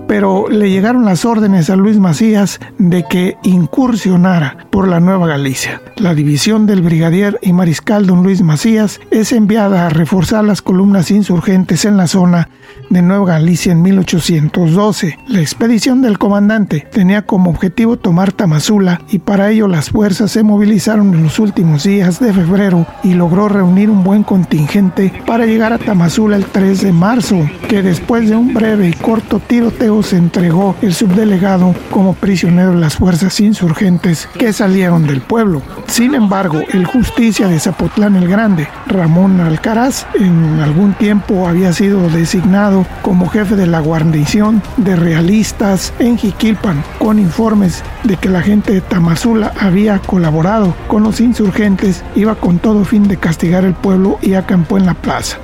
Pero 0.09 0.49
le 0.49 0.71
llegaron 0.71 1.05
las 1.05 1.23
órdenes 1.23 1.69
a 1.69 1.75
Luis 1.75 1.99
Macías 1.99 2.59
de 2.79 3.03
que 3.03 3.37
incursionara 3.43 4.65
por 4.71 4.87
la 4.87 4.99
Nueva 4.99 5.27
Galicia. 5.27 5.83
La 5.97 6.15
división 6.15 6.65
del 6.65 6.81
brigadier 6.81 7.37
y 7.43 7.53
mariscal 7.53 8.07
don 8.07 8.23
Luis 8.23 8.41
Macías 8.41 8.99
es 9.11 9.31
enviada 9.31 9.85
a 9.85 9.89
reforzar 9.89 10.43
las 10.43 10.63
columnas 10.63 11.11
insurgentes 11.11 11.85
en 11.85 11.95
la 11.95 12.07
zona 12.07 12.49
de 12.89 13.01
Nueva 13.01 13.25
Galicia 13.25 13.71
en 13.71 13.81
1812. 13.81 15.19
La 15.27 15.41
expedición 15.41 16.01
del 16.01 16.17
comandante 16.17 16.87
tenía 16.91 17.23
como 17.23 17.49
objetivo 17.49 17.97
tomar 17.97 18.31
Tamazula 18.31 19.01
y 19.09 19.19
para 19.19 19.49
ello 19.51 19.67
las 19.67 19.89
fuerzas 19.89 20.31
se 20.31 20.43
movilizaron 20.43 21.13
en 21.13 21.23
los 21.23 21.39
últimos 21.39 21.83
días 21.83 22.19
de 22.19 22.33
febrero 22.33 22.85
y 23.03 23.13
logró 23.13 23.47
reunir 23.49 23.89
un 23.89 24.03
buen 24.03 24.23
contingente 24.23 25.13
para 25.25 25.45
llegar 25.45 25.73
a 25.73 25.77
Tamazula 25.77 26.35
el 26.35 26.45
3 26.45 26.81
de 26.81 26.91
marzo, 26.91 27.49
que 27.67 27.81
después 27.81 28.29
de 28.29 28.35
un 28.35 28.53
breve 28.53 28.89
y 28.89 28.93
corto 28.93 29.39
tiroteo 29.39 30.03
se 30.03 30.17
entregó 30.17 30.75
el 30.81 30.93
subdelegado 30.93 31.75
como 31.91 32.13
prisionero 32.13 32.71
de 32.71 32.79
las 32.79 32.95
fuerzas 32.95 33.39
insurgentes 33.39 34.27
que 34.37 34.53
salieron 34.53 35.07
del 35.07 35.21
pueblo. 35.21 35.61
Sin 35.87 36.15
embargo, 36.15 36.61
el 36.73 36.85
justicia 36.85 37.47
de 37.47 37.59
Zapotlán 37.59 38.15
el 38.15 38.27
Grande, 38.27 38.67
Ramón 38.87 39.39
Alcaraz, 39.39 40.05
en 40.19 40.59
algún 40.59 40.93
tiempo 40.93 41.47
había 41.47 41.73
sido 41.73 42.09
designado 42.09 42.78
como 43.01 43.29
jefe 43.29 43.55
de 43.55 43.67
la 43.67 43.79
guarnición 43.79 44.61
de 44.77 44.95
realistas 44.95 45.93
en 45.99 46.17
Jiquilpan, 46.17 46.83
con 46.97 47.19
informes 47.19 47.83
de 48.03 48.17
que 48.17 48.29
la 48.29 48.41
gente 48.41 48.73
de 48.73 48.81
Tamazula 48.81 49.53
había 49.59 49.99
colaborado 49.99 50.75
con 50.87 51.03
los 51.03 51.19
insurgentes, 51.21 52.03
iba 52.15 52.35
con 52.35 52.59
todo 52.59 52.85
fin 52.85 53.07
de 53.07 53.17
castigar 53.17 53.65
el 53.65 53.73
pueblo 53.73 54.19
y 54.21 54.33
acampó 54.33 54.77
en 54.77 54.85
la 54.85 54.93
plaza. 54.93 55.37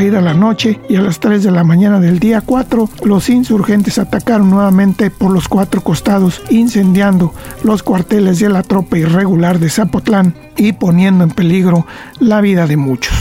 Caída 0.00 0.22
la 0.22 0.32
noche 0.32 0.80
y 0.88 0.96
a 0.96 1.02
las 1.02 1.20
3 1.20 1.42
de 1.42 1.50
la 1.50 1.62
mañana 1.62 2.00
del 2.00 2.20
día 2.20 2.40
4, 2.40 2.88
los 3.04 3.28
insurgentes 3.28 3.98
atacaron 3.98 4.48
nuevamente 4.48 5.10
por 5.10 5.30
los 5.30 5.46
cuatro 5.46 5.82
costados, 5.82 6.40
incendiando 6.48 7.34
los 7.64 7.82
cuarteles 7.82 8.38
de 8.38 8.48
la 8.48 8.62
tropa 8.62 8.96
irregular 8.96 9.58
de 9.58 9.68
Zapotlán 9.68 10.34
y 10.56 10.72
poniendo 10.72 11.22
en 11.22 11.30
peligro 11.32 11.86
la 12.18 12.40
vida 12.40 12.66
de 12.66 12.78
muchos. 12.78 13.14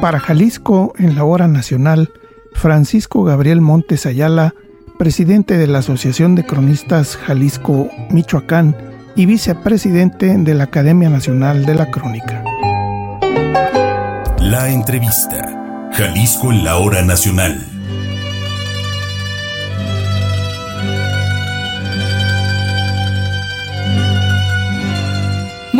Para 0.00 0.20
Jalisco, 0.20 0.92
en 0.96 1.16
la 1.16 1.24
hora 1.24 1.48
nacional, 1.48 2.12
Francisco 2.52 3.24
Gabriel 3.24 3.60
Montes 3.60 4.06
Ayala, 4.06 4.54
presidente 4.96 5.58
de 5.58 5.66
la 5.66 5.80
Asociación 5.80 6.36
de 6.36 6.46
Cronistas 6.46 7.16
Jalisco 7.16 7.90
Michoacán, 8.10 8.76
y 9.18 9.26
vicepresidente 9.26 10.38
de 10.38 10.54
la 10.54 10.64
Academia 10.64 11.10
Nacional 11.10 11.66
de 11.66 11.74
la 11.74 11.90
Crónica. 11.90 12.44
La 14.38 14.70
entrevista. 14.70 15.90
Jalisco 15.92 16.52
en 16.52 16.62
la 16.62 16.76
hora 16.76 17.02
nacional. 17.02 17.77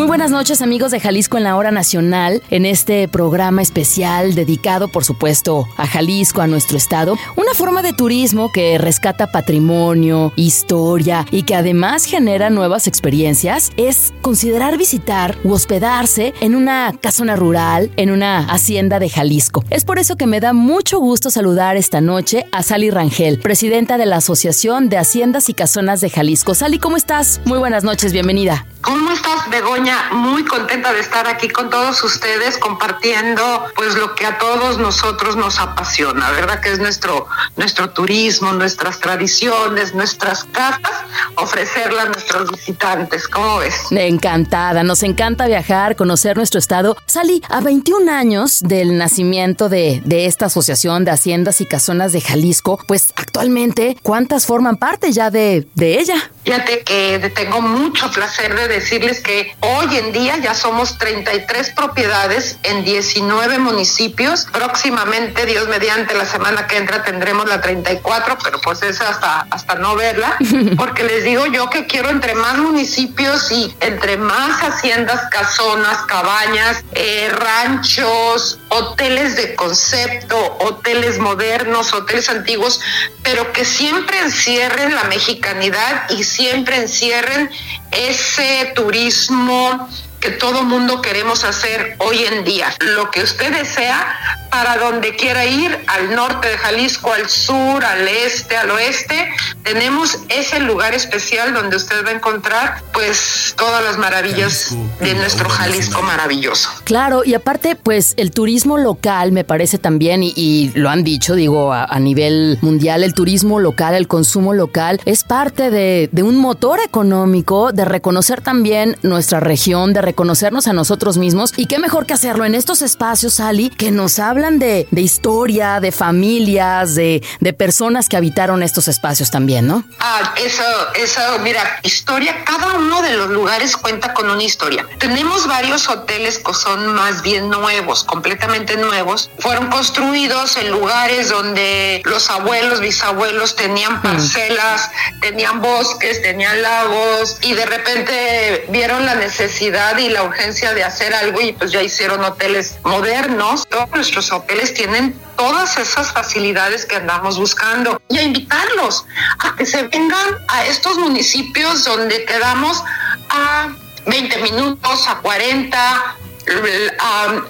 Buenas 0.08 0.30
noches 0.30 0.62
amigos 0.62 0.90
de 0.90 1.00
Jalisco 1.00 1.36
en 1.36 1.44
la 1.44 1.54
hora 1.54 1.70
nacional, 1.70 2.42
en 2.48 2.64
este 2.64 3.08
programa 3.08 3.60
especial 3.60 4.34
dedicado 4.34 4.88
por 4.88 5.04
supuesto 5.04 5.68
a 5.76 5.86
Jalisco, 5.86 6.40
a 6.40 6.46
nuestro 6.46 6.78
estado, 6.78 7.18
una 7.36 7.52
forma 7.52 7.82
de 7.82 7.92
turismo 7.92 8.50
que 8.50 8.78
rescata 8.78 9.30
patrimonio, 9.30 10.32
historia 10.34 11.26
y 11.30 11.42
que 11.42 11.54
además 11.54 12.06
genera 12.06 12.48
nuevas 12.48 12.86
experiencias, 12.86 13.70
es 13.76 14.14
considerar 14.22 14.78
visitar 14.78 15.36
u 15.44 15.52
hospedarse 15.52 16.32
en 16.40 16.54
una 16.54 16.94
casona 16.98 17.36
rural, 17.36 17.90
en 17.98 18.10
una 18.10 18.50
hacienda 18.50 18.98
de 19.00 19.10
Jalisco. 19.10 19.62
Es 19.68 19.84
por 19.84 19.98
eso 19.98 20.16
que 20.16 20.26
me 20.26 20.40
da 20.40 20.54
mucho 20.54 21.00
gusto 21.00 21.28
saludar 21.28 21.76
esta 21.76 22.00
noche 22.00 22.46
a 22.50 22.62
Sally 22.62 22.90
Rangel, 22.90 23.40
presidenta 23.40 23.98
de 23.98 24.06
la 24.06 24.16
Asociación 24.16 24.88
de 24.88 24.96
Haciendas 24.96 25.50
y 25.50 25.54
Casonas 25.54 26.00
de 26.00 26.08
Jalisco. 26.08 26.54
Sally, 26.54 26.78
¿cómo 26.78 26.96
estás? 26.96 27.42
Muy 27.44 27.58
buenas 27.58 27.84
noches, 27.84 28.14
bienvenida. 28.14 28.66
¿Cómo 28.80 29.10
estás, 29.10 29.27
Begoña? 29.50 30.10
Muy 30.12 30.44
contenta 30.44 30.92
de 30.92 31.00
estar 31.00 31.26
aquí 31.26 31.48
con 31.48 31.70
todos 31.70 32.02
ustedes 32.02 32.58
compartiendo 32.58 33.64
pues 33.74 33.94
lo 33.94 34.14
que 34.14 34.26
a 34.26 34.38
todos 34.38 34.78
nosotros 34.78 35.36
nos 35.36 35.58
apasiona, 35.58 36.30
¿verdad? 36.30 36.60
Que 36.60 36.72
es 36.72 36.78
nuestro 36.78 37.26
nuestro 37.56 37.90
turismo, 37.90 38.52
nuestras 38.52 39.00
tradiciones, 39.00 39.94
nuestras 39.94 40.44
casas, 40.44 40.92
ofrecerlas 41.36 42.06
a 42.06 42.08
nuestros 42.10 42.50
visitantes. 42.50 43.28
¿Cómo 43.28 43.58
ves? 43.58 43.74
Encantada, 43.90 44.82
nos 44.82 45.02
encanta 45.02 45.46
viajar, 45.46 45.96
conocer 45.96 46.36
nuestro 46.36 46.58
estado. 46.58 46.96
Salí 47.06 47.42
a 47.48 47.60
21 47.60 48.10
años 48.10 48.60
del 48.60 48.96
nacimiento 48.96 49.68
de, 49.68 50.02
de 50.04 50.26
esta 50.26 50.46
asociación 50.46 51.04
de 51.04 51.10
haciendas 51.10 51.60
y 51.60 51.66
casonas 51.66 52.12
de 52.12 52.20
Jalisco, 52.20 52.78
pues 52.86 53.12
actualmente, 53.16 53.96
¿cuántas 54.02 54.46
forman 54.46 54.76
parte 54.76 55.12
ya 55.12 55.30
de, 55.30 55.66
de 55.74 55.98
ella? 56.00 56.30
Fíjate 56.48 56.80
que 56.82 57.30
tengo 57.34 57.60
mucho 57.60 58.10
placer 58.10 58.54
de 58.54 58.68
decirles 58.68 59.20
que 59.20 59.54
hoy 59.60 59.98
en 59.98 60.12
día 60.12 60.38
ya 60.38 60.54
somos 60.54 60.96
33 60.96 61.74
propiedades 61.76 62.56
en 62.62 62.84
19 62.84 63.58
municipios. 63.58 64.46
Próximamente, 64.50 65.44
Dios 65.44 65.68
mediante, 65.68 66.14
la 66.14 66.24
semana 66.24 66.66
que 66.66 66.78
entra 66.78 67.04
tendremos 67.04 67.46
la 67.50 67.60
34, 67.60 68.38
pero 68.42 68.62
pues 68.62 68.80
es 68.80 68.98
hasta, 69.02 69.46
hasta 69.50 69.74
no 69.74 69.94
verla, 69.94 70.38
porque 70.78 71.04
les 71.04 71.22
digo 71.22 71.44
yo 71.44 71.68
que 71.68 71.86
quiero 71.86 72.08
entre 72.08 72.34
más 72.34 72.56
municipios 72.56 73.52
y 73.52 73.76
entre 73.80 74.16
más 74.16 74.62
haciendas, 74.62 75.28
casonas, 75.30 75.98
cabañas, 76.06 76.82
eh, 76.94 77.30
ranchos, 77.30 78.58
hoteles 78.70 79.36
de 79.36 79.54
concepto, 79.54 80.56
hoteles 80.60 81.18
modernos, 81.18 81.92
hoteles 81.92 82.30
antiguos, 82.30 82.80
pero 83.22 83.52
que 83.52 83.66
siempre 83.66 84.18
encierren 84.20 84.94
la 84.94 85.04
mexicanidad 85.04 86.08
y 86.08 86.24
siempre 86.24 86.38
encierren 86.76 87.50
ese 87.90 88.73
turismo 88.75 89.88
que 90.21 90.30
todo 90.30 90.62
mundo 90.62 91.00
queremos 91.00 91.45
hacer 91.45 91.97
hoy 91.99 92.25
en 92.25 92.45
día. 92.45 92.75
Lo 92.80 93.11
que 93.11 93.23
usted 93.23 93.52
desea 93.52 94.38
para 94.50 94.78
donde 94.78 95.14
quiera 95.14 95.44
ir, 95.46 95.76
al 95.86 96.14
norte 96.14 96.48
de 96.48 96.58
Jalisco, 96.58 97.12
al 97.12 97.28
sur, 97.28 97.84
al 97.84 98.08
este, 98.08 98.56
al 98.56 98.70
oeste, 98.70 99.30
tenemos 99.62 100.18
ese 100.28 100.60
lugar 100.60 100.94
especial 100.94 101.52
donde 101.52 101.76
usted 101.76 102.04
va 102.04 102.10
a 102.10 102.12
encontrar 102.12 102.82
pues 102.92 103.54
todas 103.56 103.84
las 103.84 103.98
maravillas 103.98 104.74
de 105.00 105.14
nuestro 105.14 105.48
Jalisco 105.48 106.02
maravilloso. 106.02 106.70
Claro, 106.84 107.22
y 107.24 107.34
aparte 107.34 107.76
pues 107.76 108.14
el 108.16 108.30
turismo 108.30 108.78
local 108.78 109.32
me 109.32 109.44
parece 109.44 109.78
también, 109.78 110.22
y, 110.22 110.70
lo 110.74 110.88
han 110.88 111.04
dicho, 111.04 111.34
digo, 111.34 111.72
a, 111.72 111.98
nivel 111.98 112.58
mundial, 112.60 113.02
el 113.02 113.14
turismo 113.14 113.58
local, 113.58 113.94
el 113.94 114.08
consumo 114.08 114.54
local 114.54 115.00
es 115.04 115.24
parte 115.24 115.70
de, 115.70 116.08
de 116.12 116.22
un 116.22 116.36
motor 116.36 116.80
económico, 116.80 117.72
de 117.72 117.84
reconocer 117.84 118.40
también 118.40 118.96
nuestra 119.02 119.40
región, 119.40 119.92
de 119.92 120.00
reconocernos 120.00 120.68
a 120.68 120.72
nosotros 120.72 121.18
mismos, 121.18 121.52
y 121.56 121.66
qué 121.66 121.78
mejor 121.78 122.06
que 122.06 122.14
hacerlo 122.14 122.44
en 122.44 122.54
estos 122.54 122.82
espacios, 122.82 123.40
Ali, 123.40 123.70
que 123.70 123.90
nos 123.90 124.18
habla 124.18 124.38
hablan 124.38 124.61
de, 124.61 124.87
de 124.92 125.00
historia, 125.00 125.80
de 125.80 125.90
familias, 125.90 126.95
de, 126.95 127.23
de, 127.40 127.52
personas 127.52 128.09
que 128.09 128.16
habitaron 128.16 128.62
estos 128.62 128.87
espacios 128.87 129.33
también, 129.33 129.66
¿no? 129.66 129.83
Ah, 129.99 130.33
eso, 130.37 130.62
eso, 130.95 131.21
mira, 131.42 131.80
historia, 131.83 132.45
cada 132.45 132.75
uno 132.75 133.02
de 133.02 133.14
los 133.14 133.30
lugares 133.30 133.76
cuenta 133.76 134.14
con 134.14 134.30
una 134.30 134.42
historia. 134.45 134.87
Tenemos 134.99 135.49
varios 135.49 135.88
hoteles 135.88 136.38
que 136.38 136.54
son 136.54 136.95
más 136.95 137.23
bien 137.23 137.50
nuevos, 137.50 138.04
completamente 138.04 138.76
nuevos. 138.76 139.28
Fueron 139.40 139.66
construidos 139.71 140.57
en 140.57 140.71
lugares 140.71 141.30
donde 141.30 142.00
los 142.04 142.30
abuelos, 142.30 142.80
bisabuelos 142.80 143.57
tenían 143.57 144.00
parcelas, 144.00 144.88
tenían 145.21 145.61
bosques, 145.61 146.23
tenían 146.23 146.62
lagos 146.62 147.38
y 147.42 147.54
de 147.54 147.66
repente 147.66 148.66
vieron 148.68 149.04
la 149.04 149.16
necesidad 149.16 149.99
y 149.99 150.11
la 150.11 150.23
urgencia 150.23 150.75
de 150.75 150.85
hacer 150.85 151.12
algo 151.12 151.40
y 151.40 151.54
pues 151.54 151.73
ya 151.73 151.83
hicieron 151.83 152.23
hoteles 152.25 152.76
modernos. 152.85 153.66
Todos 153.68 153.90
nuestros 153.90 154.27
hoteles 154.32 154.75
tienen 154.75 155.18
todas 155.37 155.76
esas 155.76 156.12
facilidades 156.12 156.85
que 156.87 156.97
andamos 156.97 157.38
buscando 157.38 158.00
y 158.08 158.18
a 158.18 158.23
invitarlos 158.23 159.04
a 159.38 159.54
que 159.56 159.66
se 159.66 159.85
vengan 159.85 160.38
a 160.49 160.64
estos 160.66 160.99
municipios 160.99 161.85
donde 161.85 162.25
quedamos 162.25 162.82
a 163.30 163.68
20 164.06 164.38
minutos, 164.38 165.06
a 165.08 165.16
40, 165.18 166.16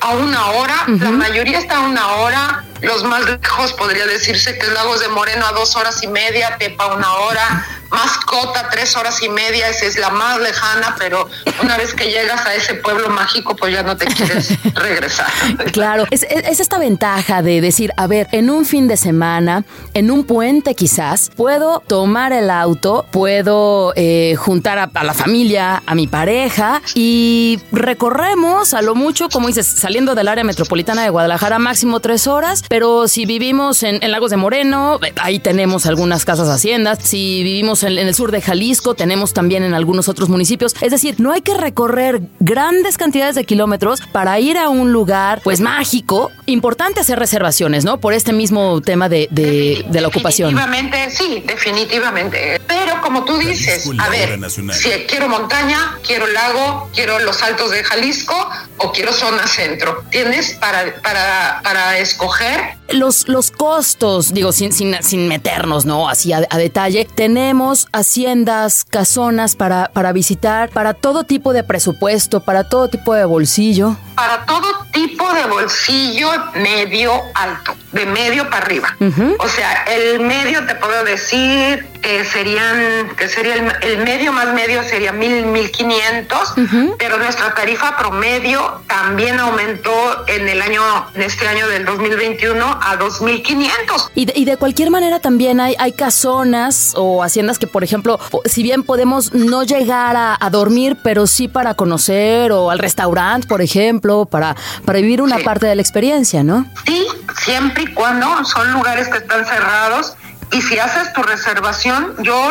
a, 0.01 0.11
una 0.11 0.47
hora. 0.51 0.85
La 0.87 1.11
mayoría 1.11 1.59
está 1.59 1.77
a 1.77 1.81
una 1.81 2.07
hora. 2.17 2.65
Los 2.83 3.05
más 3.05 3.25
lejos 3.25 3.73
podría 3.73 4.07
decirse 4.07 4.59
que 4.59 4.67
es 4.67 4.73
Lagos 4.73 5.01
de 5.01 5.09
Moreno 5.09 5.47
a 5.47 5.53
dos 5.53 5.77
horas 5.77 6.03
y 6.03 6.07
media, 6.07 6.57
Tepa 6.59 6.95
una 6.95 7.13
hora, 7.15 7.67
Mascota 7.91 8.69
tres 8.71 8.95
horas 8.97 9.23
y 9.23 9.31
media, 9.31 9.69
esa 9.71 9.87
es 9.87 9.99
la 9.99 10.11
más 10.11 10.39
lejana, 10.41 10.95
pero 10.99 11.29
una 11.63 11.77
vez 11.79 11.95
que 11.95 12.11
llegas 12.11 12.45
a 12.45 12.55
ese 12.55 12.75
pueblo 12.75 13.09
mágico, 13.09 13.57
pues 13.57 13.73
ya 13.73 13.83
no 13.83 13.97
te 13.97 14.05
quieres 14.05 14.51
regresar. 14.75 15.27
Claro, 15.73 16.05
es, 16.11 16.23
esta 16.23 16.79
ventaja 16.79 17.41
de 17.41 17.63
decir, 17.63 17.93
a 17.97 18.07
ver, 18.07 18.29
en 18.33 18.51
un 18.51 18.67
fin 18.67 18.89
de 18.89 18.99
semana, 18.99 19.65
en 19.95 20.11
un 20.11 20.25
puente 20.25 20.75
quizás, 20.75 21.31
puedo 21.35 21.83
tomar 21.87 22.35
el 22.35 22.51
auto, 22.51 23.07
puedo 23.11 23.95
eh, 23.97 24.35
juntar 24.37 24.79
a, 24.79 25.03
la 25.03 25.15
familia, 25.15 25.83
a 25.87 25.95
mi 25.95 26.07
pareja 26.07 26.83
y 26.95 27.59
recorremos 27.73 28.75
a 28.75 28.83
lo 28.83 28.95
mucho, 28.95 29.31
como 29.31 29.47
dices, 29.49 29.67
saliendo 29.67 30.15
del 30.15 30.29
área 30.29 30.45
metropolitana 30.45 31.05
de 31.05 31.11
Guadalajara, 31.11 31.59
máximo 31.59 32.01
tres 32.01 32.27
horas, 32.27 32.63
pero 32.69 33.09
si 33.09 33.27
vivimos 33.27 33.83
en, 33.83 33.99
Lagos 34.11 34.31
de 34.31 34.37
Moreno, 34.37 35.01
ahí 35.17 35.39
tenemos 35.39 35.87
algunas 35.87 36.25
casas 36.25 36.49
haciendas. 36.49 36.99
Si 37.03 37.43
vivimos 37.43 37.83
en, 37.83 37.99
el 37.99 38.15
sur 38.15 38.31
de 38.31 38.43
Jalisco, 38.43 38.95
tenemos 38.95 39.33
también 39.33 39.65
en 39.65 39.75
algunos 39.75 40.09
otros 40.09 40.29
municipios. 40.29 40.75
Es 40.81 40.91
decir, 40.91 41.17
no 41.19 41.33
hay 41.33 41.41
que 41.41 41.55
recorrer 41.55 42.21
grandes 42.41 42.99
cantidades 42.99 43.35
de 43.35 43.45
kilómetros 43.45 44.01
para 44.13 44.39
ir 44.39 44.59
a 44.59 44.69
un 44.69 44.93
lugar, 44.93 45.41
pues 45.43 45.61
mágico. 45.61 46.31
Importante 46.47 47.01
hacer 47.01 47.19
reservaciones, 47.19 47.85
¿no? 47.85 48.01
Por 48.01 48.13
este 48.13 48.33
mismo 48.33 48.81
tema 48.81 49.09
de, 49.09 49.29
de, 49.31 50.01
la 50.01 50.09
ocupación. 50.09 50.55
Definitivamente, 50.55 51.11
sí, 51.11 51.43
definitivamente. 51.47 52.61
Pero 52.67 53.01
como 53.01 53.25
tú 53.25 53.37
dices, 53.39 53.89
a 53.99 54.09
ver, 54.09 54.39
si 54.73 54.91
quiero 55.09 55.29
montaña, 55.29 55.99
quiero 56.07 56.27
lago, 56.27 56.91
quiero 56.95 57.19
los 57.21 57.43
altos 57.43 57.71
de 57.71 57.83
Jalisco 57.83 58.35
o 58.77 58.93
quiero 58.93 59.13
zona 59.13 59.47
centro. 59.47 60.05
Tienes 60.11 60.55
para, 60.55 60.95
para, 61.03 61.61
para 61.63 61.99
escoger 61.99 62.58
los, 62.91 63.29
los 63.29 63.51
costos, 63.51 64.33
digo, 64.33 64.53
sin, 64.53 64.73
sin, 64.73 64.97
sin 65.03 65.29
meternos, 65.29 65.85
¿no? 65.85 66.09
Así 66.09 66.33
a, 66.33 66.41
detalle, 66.41 67.07
tenemos 67.15 67.89
haciendas, 67.93 68.85
casonas 68.85 69.57
para, 69.57 69.91
para 69.93 70.13
visitar, 70.13 70.71
para 70.71 70.95
todo 70.95 71.25
tipo 71.25 71.53
de 71.53 71.65
presupuesto, 71.65 72.41
para 72.41 72.65
todo 72.65 72.89
tipo 72.89 73.15
de 73.15 73.25
bolsillo. 73.25 73.97
Para 74.15 74.45
todo 74.47 74.87
tipo 74.93 75.33
de 75.33 75.45
bolsillo 75.45 76.31
medio 76.55 77.13
alto, 77.35 77.77
de 77.93 78.07
medio 78.07 78.49
para 78.51 78.65
arriba. 78.65 78.97
O 79.39 79.49
sea, 79.49 79.85
el 79.85 80.21
medio 80.21 80.65
te 80.67 80.75
puedo 80.75 81.05
decir 81.05 81.87
que 82.03 82.25
serían, 82.25 83.11
que 83.17 83.29
sería 83.29 83.55
el, 83.55 83.99
medio 83.99 84.33
más 84.33 84.53
medio 84.55 84.83
sería 84.83 85.13
mil, 85.13 85.47
mil 85.47 85.71
quinientos, 85.71 86.55
pero 86.99 87.19
nuestra 87.19 87.55
tarifa 87.55 87.97
promedio 87.97 88.83
también 88.87 89.39
aumentó 89.39 90.25
en 90.27 90.49
el 90.49 90.63
año, 90.63 90.83
en 91.15 91.23
este 91.23 91.47
año 91.47 91.69
del 91.69 91.85
2021 91.85 92.48
a 92.57 92.99
2.500. 92.99 94.11
Y 94.15 94.27
de, 94.27 94.33
y 94.35 94.45
de 94.45 94.57
cualquier 94.57 94.91
manera 94.91 95.21
también 95.21 95.61
hay, 95.61 95.75
hay 95.79 95.93
casonas 95.93 96.93
o 96.97 97.23
haciendas 97.23 97.59
que, 97.59 97.67
por 97.67 97.85
ejemplo, 97.85 98.19
si 98.45 98.63
bien 98.63 98.83
podemos 98.83 99.35
no 99.35 99.63
llegar 99.65 100.17
a, 100.17 100.49
dormir, 100.51 100.97
pero 101.03 101.27
sí 101.27 101.47
para 101.47 101.75
conocer 101.75 102.53
o 102.53 102.71
al 102.71 102.79
restaurante, 102.79 103.47
por 103.47 103.61
ejemplo, 103.61 104.25
para, 104.25 104.57
para 104.87 104.99
vivir 104.99 105.21
una 105.21 105.39
parte 105.41 105.67
de 105.67 105.75
la 105.75 105.83
experiencia, 105.83 106.43
¿no? 106.43 106.67
Sí, 106.87 107.07
siempre 107.45 107.83
y 107.83 107.87
cuando 107.93 108.45
son 108.47 108.73
lugares 108.73 109.09
que 109.09 109.19
están 109.19 109.45
cerrados 109.45 110.15
y 110.51 110.63
si 110.63 110.79
haces 110.79 111.13
tu 111.13 111.23
reservación, 111.23 112.15
yo, 112.23 112.51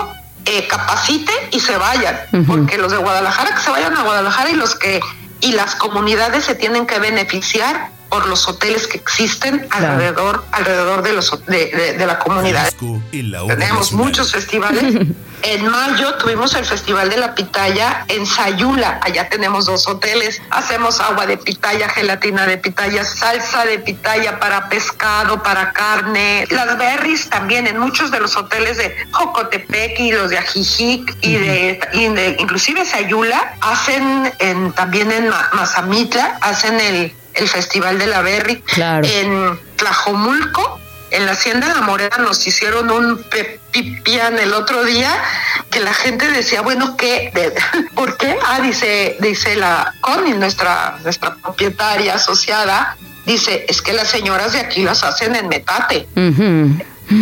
eh, 0.45 0.67
capacite 0.69 1.33
y 1.51 1.61
se 1.61 1.77
vayan. 1.77 2.21
Porque 2.47 2.79
los 2.79 2.93
de 2.93 2.99
Guadalajara, 2.99 3.55
que 3.55 3.63
se 3.63 3.71
vayan 3.71 3.97
a 3.97 4.03
Guadalajara 4.03 4.51
y 4.51 4.55
los 4.55 4.75
que 4.75 5.01
y 5.41 5.53
las 5.53 5.75
comunidades 5.75 6.45
se 6.45 6.55
tienen 6.55 6.87
que 6.87 7.01
beneficiar 7.01 7.91
por 8.13 8.29
los 8.29 8.47
hoteles 8.47 8.87
que 8.87 8.99
existen 8.99 9.67
alrededor 9.71 10.45
alrededor 10.53 11.03
de 11.03 11.15
los 11.15 11.33
de, 11.47 12.05
la 12.07 12.19
comunidad. 12.19 12.71
Tenemos 13.11 13.93
muchos 13.93 14.33
festivales. 14.33 15.07
en 15.43 15.67
mayo 15.67 16.15
tuvimos 16.17 16.55
el 16.55 16.67
Festival 16.67 17.09
de 17.09 17.17
la 17.17 17.35
Pitaya 17.35 18.05
en 18.09 18.27
Sayula. 18.27 19.01
Allá 19.03 19.31
tenemos 19.31 19.65
dos 19.65 19.89
hoteles. 19.89 20.43
Hacemos 20.51 21.01
agua 21.01 21.25
de 21.25 21.39
pitaya, 21.39 21.89
gelatina 21.89 22.47
de 22.47 22.59
pitaya, 22.59 23.03
salsa 23.03 23.65
de 23.65 23.79
pitaya 23.79 24.39
para 24.39 24.69
pescado, 24.69 25.43
para 25.43 25.73
carne. 25.73 26.47
Las 26.51 26.77
berries 26.77 27.31
también 27.31 27.67
en 27.67 27.79
muchos 27.79 28.11
de 28.11 28.21
los 28.21 28.37
hoteles 28.37 28.77
de 28.77 28.95
Jocotepec 29.13 29.99
y 29.99 30.13
los 30.13 30.29
de 30.29 30.37
Ajijic 30.37 31.17
y, 31.23 31.39
de, 31.39 32.37
inclusive 32.39 32.85
Sayula 32.85 33.55
hacen 33.63 34.31
en, 34.39 34.71
también 34.73 35.11
en 35.11 35.31
Mazamitla 35.31 36.37
hacen 36.43 36.79
el 36.79 37.15
el 37.35 37.49
Festival 37.49 37.99
de 37.99 38.07
la 38.07 38.23
Berry. 38.23 38.63
En 39.05 39.59
Tlajomulco, 39.77 40.81
en 41.11 41.27
la 41.27 41.33
Hacienda 41.33 41.69
de 41.69 41.75
la 41.75 41.83
Morena, 41.83 42.19
nos 42.19 42.47
hicieron 42.47 42.91
un 42.91 43.25
pipián 43.71 44.39
el 44.39 44.55
otro 44.55 44.85
día 44.85 45.11
que 45.71 45.81
la 45.81 45.93
gente 45.93 46.31
decía, 46.31 46.63
bueno, 46.63 46.97
¿qué? 46.97 47.33
¿Por 47.95 48.17
qué? 48.17 48.37
Ah, 48.47 48.61
dice, 48.61 49.17
dice 49.21 49.57
la 49.57 49.95
Connie, 50.01 50.35
nuestra, 50.35 50.99
nuestra 51.03 51.35
propietaria 51.37 52.15
asociada, 52.15 52.97
dice, 53.27 53.67
es 53.69 53.83
que 53.83 53.93
las 53.93 54.09
señoras 54.09 54.53
de 54.53 54.61
aquí 54.61 54.83
las 54.83 55.03
hacen 55.05 55.35
en 55.37 55.49
metate. 55.49 56.07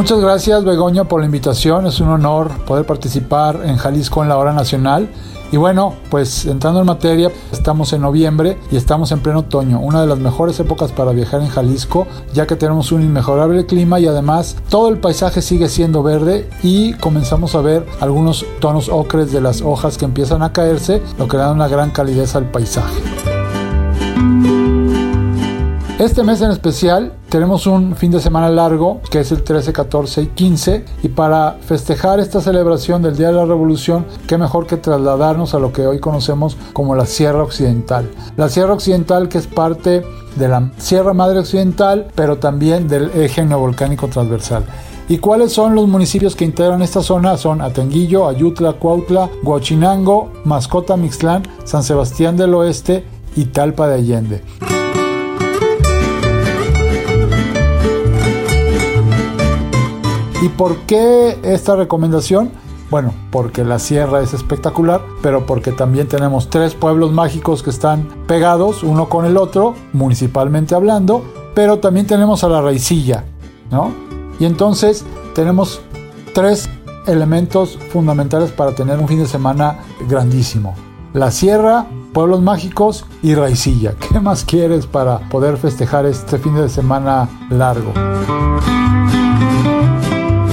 Muchas 0.00 0.18
gracias 0.18 0.64
Begoña 0.64 1.04
por 1.04 1.20
la 1.20 1.26
invitación, 1.26 1.86
es 1.86 2.00
un 2.00 2.08
honor 2.08 2.50
poder 2.64 2.86
participar 2.86 3.60
en 3.66 3.76
Jalisco 3.76 4.22
en 4.22 4.30
la 4.30 4.38
hora 4.38 4.54
nacional. 4.54 5.10
Y 5.52 5.58
bueno, 5.58 5.92
pues 6.08 6.46
entrando 6.46 6.80
en 6.80 6.86
materia, 6.86 7.30
estamos 7.52 7.92
en 7.92 8.00
noviembre 8.00 8.56
y 8.72 8.76
estamos 8.76 9.12
en 9.12 9.20
pleno 9.20 9.40
otoño, 9.40 9.78
una 9.78 10.00
de 10.00 10.06
las 10.06 10.18
mejores 10.18 10.58
épocas 10.58 10.90
para 10.90 11.12
viajar 11.12 11.42
en 11.42 11.48
Jalisco, 11.48 12.06
ya 12.32 12.46
que 12.46 12.56
tenemos 12.56 12.92
un 12.92 13.02
inmejorable 13.02 13.66
clima 13.66 14.00
y 14.00 14.06
además 14.06 14.56
todo 14.70 14.88
el 14.88 14.96
paisaje 14.96 15.42
sigue 15.42 15.68
siendo 15.68 16.02
verde 16.02 16.48
y 16.62 16.94
comenzamos 16.94 17.54
a 17.54 17.60
ver 17.60 17.84
algunos 18.00 18.46
tonos 18.58 18.88
ocres 18.88 19.32
de 19.32 19.42
las 19.42 19.60
hojas 19.60 19.98
que 19.98 20.06
empiezan 20.06 20.42
a 20.42 20.54
caerse, 20.54 21.02
lo 21.18 21.28
que 21.28 21.36
da 21.36 21.52
una 21.52 21.68
gran 21.68 21.90
calidez 21.90 22.34
al 22.36 22.50
paisaje. 22.50 23.39
Este 26.00 26.22
mes 26.22 26.40
en 26.40 26.50
especial 26.50 27.12
tenemos 27.28 27.66
un 27.66 27.94
fin 27.94 28.10
de 28.10 28.20
semana 28.20 28.48
largo 28.48 29.02
que 29.10 29.20
es 29.20 29.32
el 29.32 29.42
13, 29.42 29.74
14 29.74 30.22
y 30.22 30.26
15 30.28 30.84
y 31.02 31.08
para 31.08 31.58
festejar 31.60 32.20
esta 32.20 32.40
celebración 32.40 33.02
del 33.02 33.18
Día 33.18 33.26
de 33.26 33.34
la 33.34 33.44
Revolución, 33.44 34.06
qué 34.26 34.38
mejor 34.38 34.66
que 34.66 34.78
trasladarnos 34.78 35.52
a 35.52 35.58
lo 35.58 35.74
que 35.74 35.86
hoy 35.86 36.00
conocemos 36.00 36.56
como 36.72 36.94
la 36.94 37.04
Sierra 37.04 37.42
Occidental. 37.42 38.10
La 38.38 38.48
Sierra 38.48 38.72
Occidental 38.72 39.28
que 39.28 39.36
es 39.36 39.46
parte 39.46 40.02
de 40.36 40.48
la 40.48 40.72
Sierra 40.78 41.12
Madre 41.12 41.40
Occidental, 41.40 42.06
pero 42.14 42.38
también 42.38 42.88
del 42.88 43.10
eje 43.10 43.44
neovolcánico 43.44 44.08
transversal. 44.08 44.64
¿Y 45.06 45.18
cuáles 45.18 45.52
son 45.52 45.74
los 45.74 45.86
municipios 45.86 46.34
que 46.34 46.46
integran 46.46 46.80
esta 46.80 47.02
zona? 47.02 47.36
Son 47.36 47.60
Atenguillo, 47.60 48.26
Ayutla, 48.26 48.72
Cuautla, 48.72 49.28
Huachinango, 49.42 50.32
Mascota, 50.46 50.96
Mixtlán, 50.96 51.42
San 51.64 51.82
Sebastián 51.82 52.38
del 52.38 52.54
Oeste 52.54 53.04
y 53.36 53.44
Talpa 53.44 53.86
de 53.86 53.96
Allende. 53.96 54.79
¿Y 60.42 60.48
por 60.48 60.76
qué 60.86 61.38
esta 61.42 61.76
recomendación? 61.76 62.50
Bueno, 62.90 63.12
porque 63.30 63.62
la 63.62 63.78
sierra 63.78 64.20
es 64.20 64.32
espectacular, 64.32 65.02
pero 65.22 65.44
porque 65.46 65.70
también 65.70 66.08
tenemos 66.08 66.48
tres 66.48 66.74
pueblos 66.74 67.12
mágicos 67.12 67.62
que 67.62 67.70
están 67.70 68.08
pegados 68.26 68.82
uno 68.82 69.08
con 69.08 69.26
el 69.26 69.36
otro, 69.36 69.74
municipalmente 69.92 70.74
hablando, 70.74 71.22
pero 71.54 71.78
también 71.78 72.06
tenemos 72.06 72.42
a 72.42 72.48
la 72.48 72.62
raicilla, 72.62 73.24
¿no? 73.70 73.92
Y 74.40 74.46
entonces 74.46 75.04
tenemos 75.34 75.82
tres 76.34 76.68
elementos 77.06 77.78
fundamentales 77.92 78.50
para 78.50 78.72
tener 78.72 78.98
un 78.98 79.08
fin 79.08 79.18
de 79.18 79.26
semana 79.26 79.80
grandísimo. 80.08 80.74
La 81.12 81.30
sierra, 81.30 81.86
pueblos 82.12 82.40
mágicos 82.40 83.04
y 83.22 83.34
raicilla. 83.34 83.94
¿Qué 84.10 84.18
más 84.20 84.44
quieres 84.44 84.86
para 84.86 85.18
poder 85.28 85.58
festejar 85.58 86.06
este 86.06 86.38
fin 86.38 86.54
de 86.54 86.68
semana 86.68 87.28
largo? 87.50 87.92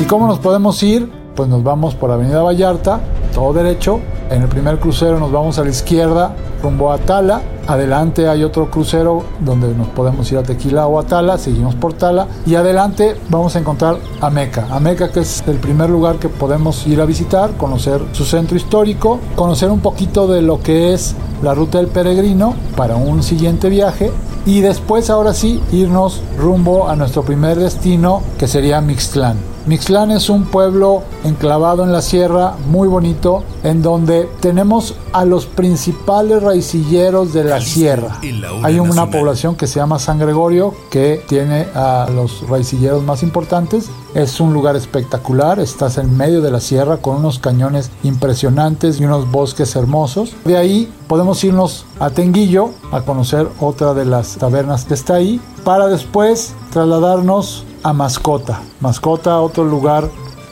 ¿Y 0.07 0.09
cómo 0.09 0.25
nos 0.25 0.39
podemos 0.39 0.81
ir? 0.83 1.11
Pues 1.35 1.49
nos 1.49 1.63
vamos 1.63 1.93
por 1.93 2.11
Avenida 2.11 2.41
Vallarta, 2.41 3.01
todo 3.33 3.51
derecho. 3.51 3.99
En 4.29 4.41
el 4.41 4.47
primer 4.47 4.79
crucero 4.79 5.19
nos 5.19 5.33
vamos 5.33 5.59
a 5.59 5.65
la 5.65 5.69
izquierda, 5.69 6.33
rumbo 6.63 6.93
a 6.93 6.97
Tala. 6.97 7.41
Adelante 7.67 8.29
hay 8.29 8.45
otro 8.45 8.71
crucero 8.71 9.23
donde 9.41 9.67
nos 9.75 9.89
podemos 9.89 10.31
ir 10.31 10.37
a 10.37 10.43
Tequila 10.43 10.87
o 10.87 10.97
a 10.97 11.03
Tala, 11.03 11.37
seguimos 11.37 11.75
por 11.75 11.91
Tala. 11.91 12.25
Y 12.45 12.55
adelante 12.55 13.17
vamos 13.29 13.57
a 13.57 13.59
encontrar 13.59 13.97
a 14.21 14.29
Meca. 14.29 14.67
A 14.71 14.79
Meca 14.79 15.11
que 15.11 15.19
es 15.19 15.43
el 15.45 15.57
primer 15.57 15.89
lugar 15.89 16.19
que 16.19 16.29
podemos 16.29 16.87
ir 16.87 17.01
a 17.01 17.05
visitar, 17.05 17.57
conocer 17.57 17.99
su 18.13 18.23
centro 18.23 18.55
histórico, 18.55 19.19
conocer 19.35 19.69
un 19.69 19.81
poquito 19.81 20.25
de 20.25 20.41
lo 20.41 20.61
que 20.61 20.93
es 20.93 21.17
la 21.43 21.53
ruta 21.53 21.79
del 21.79 21.87
peregrino 21.87 22.53
para 22.77 22.95
un 22.95 23.23
siguiente 23.23 23.67
viaje 23.67 24.13
y 24.45 24.61
después 24.61 25.09
ahora 25.09 25.33
sí 25.33 25.61
irnos 25.73 26.21
rumbo 26.37 26.87
a 26.87 26.95
nuestro 26.95 27.23
primer 27.23 27.59
destino 27.59 28.21
que 28.37 28.47
sería 28.47 28.79
Mixtlán. 28.79 29.56
Mixtlán 29.67 30.11
es 30.11 30.29
un 30.29 30.45
pueblo 30.45 31.03
enclavado 31.25 31.83
en 31.83 31.91
la 31.91 32.01
sierra, 32.01 32.55
muy 32.69 32.87
bonito, 32.87 33.43
en 33.63 33.81
donde 33.81 34.29
tenemos 34.39 34.95
a 35.11 35.25
los 35.25 35.45
principales 35.45 36.41
raicilleros 36.41 37.33
de 37.33 37.43
la 37.43 37.59
sierra. 37.59 38.17
Hay 38.63 38.79
una 38.79 39.11
población 39.11 39.57
que 39.57 39.67
se 39.67 39.81
llama 39.81 39.99
San 39.99 40.19
Gregorio, 40.19 40.73
que 40.89 41.21
tiene 41.27 41.67
a 41.75 42.07
los 42.15 42.47
raicilleros 42.47 43.03
más 43.03 43.23
importantes. 43.23 43.89
Es 44.15 44.39
un 44.39 44.53
lugar 44.53 44.77
espectacular, 44.77 45.59
estás 45.59 45.97
en 45.97 46.15
medio 46.15 46.41
de 46.41 46.49
la 46.49 46.61
sierra 46.61 46.97
con 46.97 47.17
unos 47.17 47.37
cañones 47.37 47.91
impresionantes 48.03 49.01
y 49.01 49.05
unos 49.05 49.29
bosques 49.29 49.75
hermosos. 49.75 50.33
De 50.45 50.55
ahí 50.55 50.89
podemos 51.07 51.43
irnos 51.43 51.85
a 51.99 52.09
Tenguillo 52.09 52.69
a 52.93 53.01
conocer 53.01 53.49
otra 53.59 53.93
de 53.93 54.05
las 54.05 54.37
tabernas 54.37 54.85
que 54.85 54.93
está 54.93 55.15
ahí, 55.15 55.41
para 55.65 55.87
después 55.87 56.55
trasladarnos 56.71 57.65
a 57.83 57.93
Mascota. 57.93 58.61
Mascota, 58.79 59.39
otro 59.39 59.63
lugar 59.63 60.09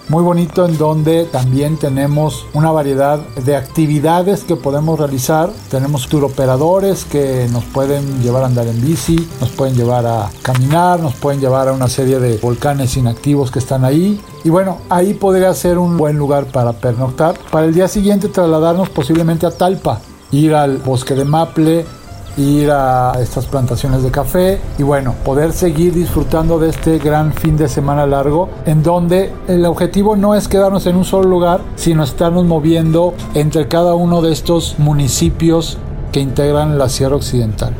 muy 0.07 0.21
bonito 0.21 0.65
en 0.65 0.77
donde 0.77 1.25
también 1.25 1.77
tenemos 1.77 2.45
una 2.53 2.69
variedad 2.71 3.19
de 3.43 3.55
actividades 3.55 4.43
que 4.43 4.55
podemos 4.55 4.99
realizar. 4.99 5.49
Tenemos 5.69 6.07
tour 6.07 6.25
operadores 6.25 7.05
que 7.05 7.47
nos 7.51 7.63
pueden 7.63 8.21
llevar 8.21 8.43
a 8.43 8.45
andar 8.45 8.67
en 8.67 8.79
bici, 8.81 9.27
nos 9.41 9.49
pueden 9.49 9.75
llevar 9.75 10.05
a 10.05 10.29
caminar, 10.43 10.99
nos 10.99 11.15
pueden 11.15 11.39
llevar 11.39 11.69
a 11.69 11.73
una 11.73 11.87
serie 11.87 12.19
de 12.19 12.37
volcanes 12.37 12.95
inactivos 12.97 13.49
que 13.49 13.59
están 13.59 13.83
ahí. 13.83 14.21
Y 14.43 14.49
bueno, 14.49 14.77
ahí 14.89 15.15
podría 15.15 15.51
ser 15.55 15.79
un 15.79 15.97
buen 15.97 16.17
lugar 16.17 16.45
para 16.45 16.73
pernoctar. 16.73 17.39
Para 17.51 17.65
el 17.65 17.73
día 17.73 17.87
siguiente 17.87 18.29
trasladarnos 18.29 18.89
posiblemente 18.89 19.47
a 19.47 19.51
Talpa, 19.51 20.01
ir 20.31 20.53
al 20.53 20.77
bosque 20.77 21.15
de 21.15 21.25
Maple, 21.25 21.85
ir 22.37 22.69
a 22.71 23.13
estas 23.21 23.45
plantaciones 23.45 24.03
de 24.03 24.11
café 24.11 24.59
y 24.77 24.83
bueno, 24.83 25.15
poder 25.23 25.53
seguir 25.53 25.93
disfrutando 25.93 26.59
de 26.59 26.69
este 26.69 26.97
gran 26.99 27.33
fin 27.33 27.57
de 27.57 27.69
semana 27.69 28.05
largo 28.05 28.49
en 28.65 28.83
donde 28.83 29.33
el 29.47 29.65
objetivo 29.65 30.15
no 30.15 30.35
es 30.35 30.47
quedarnos 30.47 30.85
en 30.85 30.95
un 30.97 31.05
solo 31.05 31.29
lugar, 31.29 31.61
sino 31.75 32.03
estarnos 32.03 32.45
moviendo 32.45 33.13
entre 33.33 33.67
cada 33.67 33.93
uno 33.95 34.21
de 34.21 34.31
estos 34.31 34.75
municipios 34.79 35.77
que 36.11 36.19
integran 36.19 36.77
la 36.77 36.89
Sierra 36.89 37.15
Occidental. 37.15 37.73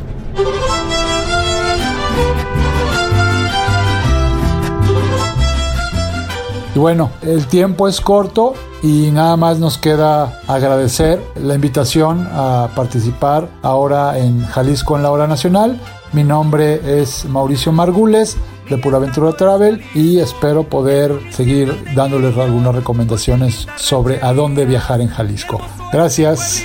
Y 6.74 6.78
bueno, 6.78 7.08
el 7.22 7.46
tiempo 7.46 7.88
es 7.88 8.02
corto 8.02 8.52
y 8.86 9.10
nada 9.10 9.36
más 9.36 9.58
nos 9.58 9.78
queda 9.78 10.40
agradecer 10.46 11.20
la 11.34 11.56
invitación 11.56 12.28
a 12.30 12.68
participar 12.76 13.48
ahora 13.62 14.16
en 14.16 14.46
Jalisco 14.46 14.96
en 14.96 15.02
la 15.02 15.10
hora 15.10 15.26
nacional. 15.26 15.80
Mi 16.12 16.22
nombre 16.22 17.00
es 17.00 17.24
Mauricio 17.24 17.72
Margules 17.72 18.36
de 18.70 18.78
Pura 18.78 18.98
Aventura 18.98 19.32
Travel 19.32 19.82
y 19.92 20.20
espero 20.20 20.62
poder 20.62 21.20
seguir 21.32 21.76
dándoles 21.96 22.38
algunas 22.38 22.76
recomendaciones 22.76 23.66
sobre 23.74 24.22
a 24.22 24.32
dónde 24.32 24.64
viajar 24.66 25.00
en 25.00 25.08
Jalisco. 25.08 25.60
Gracias. 25.92 26.62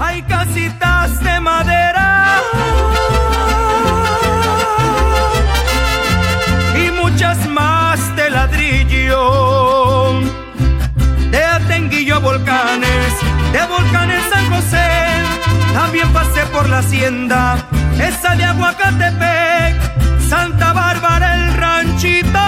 hay 0.00 0.22
casitas 0.22 1.22
de 1.22 1.40
madera 1.40 1.97
a 12.18 12.20
volcanes, 12.20 13.12
de 13.52 13.66
volcanes 13.66 14.22
San 14.30 14.50
José, 14.50 14.88
también 15.72 16.12
pasé 16.12 16.40
por 16.52 16.68
la 16.68 16.78
hacienda, 16.78 17.64
esa 17.94 18.34
de 18.34 18.44
Aguacatepec, 18.44 20.20
Santa 20.28 20.72
Bárbara 20.72 21.34
el 21.34 21.54
ranchito. 21.54 22.38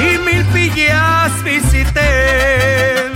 Y 0.00 0.18
mil 0.18 0.44
pillas 0.46 1.32
visité. 1.44 3.12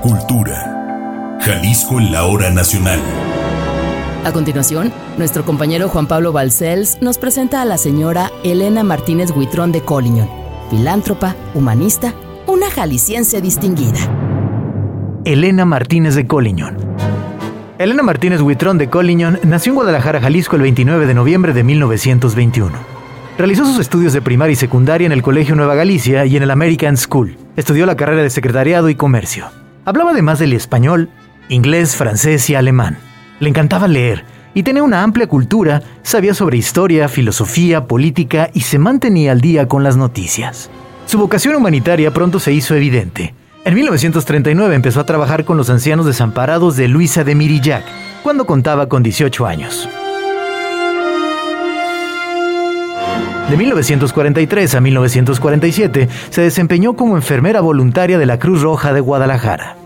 Cultura. 0.00 1.38
Jalisco 1.40 1.98
en 1.98 2.12
la 2.12 2.24
hora 2.24 2.50
nacional. 2.50 3.00
A 4.24 4.32
continuación, 4.32 4.92
nuestro 5.16 5.44
compañero 5.46 5.88
Juan 5.88 6.06
Pablo 6.06 6.30
Balcells 6.30 6.98
nos 7.00 7.16
presenta 7.16 7.62
a 7.62 7.64
la 7.64 7.78
señora 7.78 8.30
Elena 8.44 8.84
Martínez 8.84 9.30
Huitrón 9.30 9.72
de 9.72 9.82
Colliñón, 9.82 10.28
filántropa, 10.70 11.34
humanista, 11.54 12.14
una 12.46 12.70
jalisciense 12.70 13.40
distinguida. 13.40 13.98
Elena 15.24 15.64
Martínez 15.64 16.14
de 16.14 16.26
Colliñón. 16.26 16.76
Elena 17.78 18.02
Martínez 18.02 18.40
Huitrón 18.40 18.78
de 18.78 18.88
Colliñón 18.88 19.40
nació 19.42 19.72
en 19.72 19.76
Guadalajara, 19.76 20.20
Jalisco, 20.20 20.56
el 20.56 20.62
29 20.62 21.06
de 21.06 21.14
noviembre 21.14 21.52
de 21.52 21.64
1921. 21.64 22.72
Realizó 23.36 23.64
sus 23.64 23.78
estudios 23.78 24.12
de 24.12 24.22
primaria 24.22 24.52
y 24.52 24.56
secundaria 24.56 25.06
en 25.06 25.12
el 25.12 25.22
Colegio 25.22 25.56
Nueva 25.56 25.74
Galicia 25.74 26.24
y 26.26 26.36
en 26.36 26.42
el 26.42 26.50
American 26.50 26.96
School. 26.96 27.36
Estudió 27.56 27.86
la 27.86 27.96
carrera 27.96 28.22
de 28.22 28.30
secretariado 28.30 28.88
y 28.90 28.94
comercio. 28.94 29.46
Hablaba 29.84 30.12
además 30.12 30.38
del 30.38 30.52
español, 30.52 31.08
inglés, 31.48 31.96
francés 31.96 32.48
y 32.50 32.54
alemán. 32.54 32.98
Le 33.40 33.48
encantaba 33.48 33.88
leer 33.88 34.24
y 34.54 34.62
tenía 34.62 34.82
una 34.82 35.02
amplia 35.02 35.26
cultura, 35.26 35.82
sabía 36.02 36.34
sobre 36.34 36.58
historia, 36.58 37.08
filosofía, 37.08 37.86
política 37.86 38.50
y 38.52 38.62
se 38.62 38.78
mantenía 38.78 39.32
al 39.32 39.40
día 39.40 39.68
con 39.68 39.82
las 39.82 39.96
noticias. 39.96 40.70
Su 41.06 41.18
vocación 41.18 41.54
humanitaria 41.56 42.12
pronto 42.12 42.38
se 42.38 42.52
hizo 42.52 42.74
evidente. 42.74 43.34
En 43.64 43.74
1939 43.74 44.74
empezó 44.74 45.00
a 45.00 45.06
trabajar 45.06 45.44
con 45.44 45.56
los 45.56 45.68
ancianos 45.68 46.06
desamparados 46.06 46.76
de 46.76 46.88
Luisa 46.88 47.24
de 47.24 47.34
Mirillac, 47.34 47.84
cuando 48.22 48.46
contaba 48.46 48.88
con 48.88 49.02
18 49.02 49.46
años. 49.46 49.88
De 53.50 53.56
1943 53.56 54.74
a 54.76 54.80
1947 54.80 56.08
se 56.30 56.40
desempeñó 56.40 56.94
como 56.94 57.16
enfermera 57.16 57.60
voluntaria 57.60 58.16
de 58.16 58.26
la 58.26 58.38
Cruz 58.38 58.62
Roja 58.62 58.92
de 58.92 59.00
Guadalajara. 59.00 59.79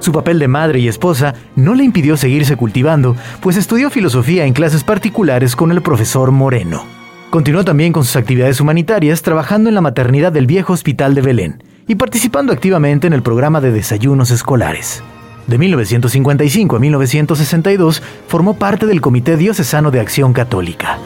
Su 0.00 0.12
papel 0.12 0.38
de 0.38 0.48
madre 0.48 0.78
y 0.80 0.88
esposa 0.88 1.34
no 1.56 1.74
le 1.74 1.84
impidió 1.84 2.16
seguirse 2.16 2.56
cultivando, 2.56 3.16
pues 3.40 3.56
estudió 3.56 3.90
filosofía 3.90 4.44
en 4.44 4.52
clases 4.52 4.84
particulares 4.84 5.56
con 5.56 5.72
el 5.72 5.82
profesor 5.82 6.30
Moreno. 6.30 6.84
Continuó 7.30 7.64
también 7.64 7.92
con 7.92 8.04
sus 8.04 8.16
actividades 8.16 8.60
humanitarias 8.60 9.22
trabajando 9.22 9.68
en 9.68 9.74
la 9.74 9.80
maternidad 9.80 10.32
del 10.32 10.46
viejo 10.46 10.72
hospital 10.72 11.14
de 11.14 11.22
Belén 11.22 11.62
y 11.86 11.96
participando 11.96 12.52
activamente 12.52 13.06
en 13.06 13.12
el 13.12 13.22
programa 13.22 13.60
de 13.60 13.72
desayunos 13.72 14.30
escolares. 14.30 15.02
De 15.46 15.58
1955 15.58 16.76
a 16.76 16.78
1962 16.78 18.02
formó 18.28 18.54
parte 18.54 18.86
del 18.86 19.00
Comité 19.00 19.36
Diocesano 19.36 19.90
de 19.90 20.00
Acción 20.00 20.32
Católica. 20.32 20.98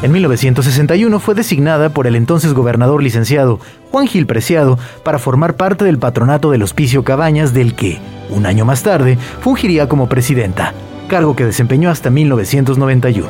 En 0.00 0.12
1961 0.12 1.18
fue 1.18 1.34
designada 1.34 1.88
por 1.88 2.06
el 2.06 2.14
entonces 2.14 2.54
gobernador 2.54 3.02
licenciado 3.02 3.58
Juan 3.90 4.06
Gil 4.06 4.26
Preciado 4.26 4.78
para 5.02 5.18
formar 5.18 5.56
parte 5.56 5.84
del 5.84 5.98
patronato 5.98 6.52
del 6.52 6.62
Hospicio 6.62 7.02
Cabañas 7.02 7.52
del 7.52 7.74
que, 7.74 7.98
un 8.30 8.46
año 8.46 8.64
más 8.64 8.84
tarde, 8.84 9.18
fungiría 9.40 9.88
como 9.88 10.08
presidenta, 10.08 10.72
cargo 11.08 11.34
que 11.34 11.44
desempeñó 11.44 11.90
hasta 11.90 12.10
1991. 12.10 13.28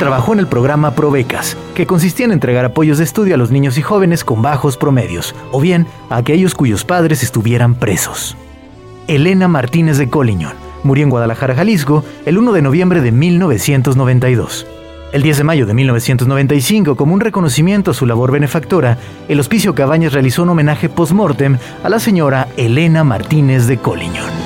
Trabajó 0.00 0.32
en 0.32 0.40
el 0.40 0.48
programa 0.48 0.96
Provecas, 0.96 1.56
que 1.76 1.86
consistía 1.86 2.26
en 2.26 2.32
entregar 2.32 2.64
apoyos 2.64 2.98
de 2.98 3.04
estudio 3.04 3.36
a 3.36 3.38
los 3.38 3.52
niños 3.52 3.78
y 3.78 3.82
jóvenes 3.82 4.24
con 4.24 4.42
bajos 4.42 4.76
promedios, 4.76 5.32
o 5.52 5.60
bien 5.60 5.86
a 6.10 6.16
aquellos 6.16 6.56
cuyos 6.56 6.84
padres 6.84 7.22
estuvieran 7.22 7.76
presos. 7.76 8.36
Elena 9.06 9.46
Martínez 9.46 9.96
de 9.96 10.10
Colliñón 10.10 10.65
murió 10.86 11.04
en 11.04 11.10
Guadalajara, 11.10 11.54
Jalisco, 11.54 12.04
el 12.24 12.38
1 12.38 12.52
de 12.52 12.62
noviembre 12.62 13.00
de 13.02 13.12
1992. 13.12 14.66
El 15.12 15.22
10 15.22 15.38
de 15.38 15.44
mayo 15.44 15.66
de 15.66 15.74
1995, 15.74 16.96
como 16.96 17.14
un 17.14 17.20
reconocimiento 17.20 17.90
a 17.90 17.94
su 17.94 18.06
labor 18.06 18.32
benefactora, 18.32 18.98
el 19.28 19.40
Hospicio 19.40 19.74
Cabañas 19.74 20.12
realizó 20.12 20.42
un 20.42 20.50
homenaje 20.50 20.88
post-mortem 20.88 21.58
a 21.82 21.88
la 21.88 21.98
señora 21.98 22.48
Elena 22.56 23.04
Martínez 23.04 23.66
de 23.66 23.78
Colliñón. 23.78 24.45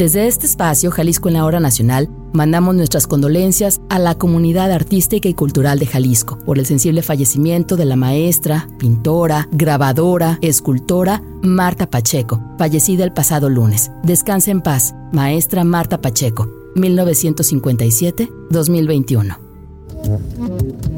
Desde 0.00 0.26
este 0.26 0.46
espacio, 0.46 0.90
Jalisco 0.90 1.28
en 1.28 1.34
la 1.34 1.44
Hora 1.44 1.60
Nacional, 1.60 2.08
mandamos 2.32 2.74
nuestras 2.74 3.06
condolencias 3.06 3.82
a 3.90 3.98
la 3.98 4.14
comunidad 4.14 4.72
artística 4.72 5.28
y 5.28 5.34
cultural 5.34 5.78
de 5.78 5.84
Jalisco 5.84 6.38
por 6.38 6.58
el 6.58 6.64
sensible 6.64 7.02
fallecimiento 7.02 7.76
de 7.76 7.84
la 7.84 7.96
maestra, 7.96 8.66
pintora, 8.78 9.46
grabadora, 9.52 10.38
escultora 10.40 11.22
Marta 11.42 11.90
Pacheco, 11.90 12.42
fallecida 12.56 13.04
el 13.04 13.12
pasado 13.12 13.50
lunes. 13.50 13.92
Descanse 14.02 14.50
en 14.50 14.62
paz, 14.62 14.94
maestra 15.12 15.64
Marta 15.64 16.00
Pacheco, 16.00 16.48
1957-2021. 16.76 19.36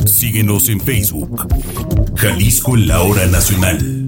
Síguenos 0.07 0.69
en 0.69 0.79
Facebook. 0.79 1.49
Jalisco 2.15 2.77
en 2.77 2.87
la 2.87 3.03
hora 3.03 3.27
nacional. 3.27 4.02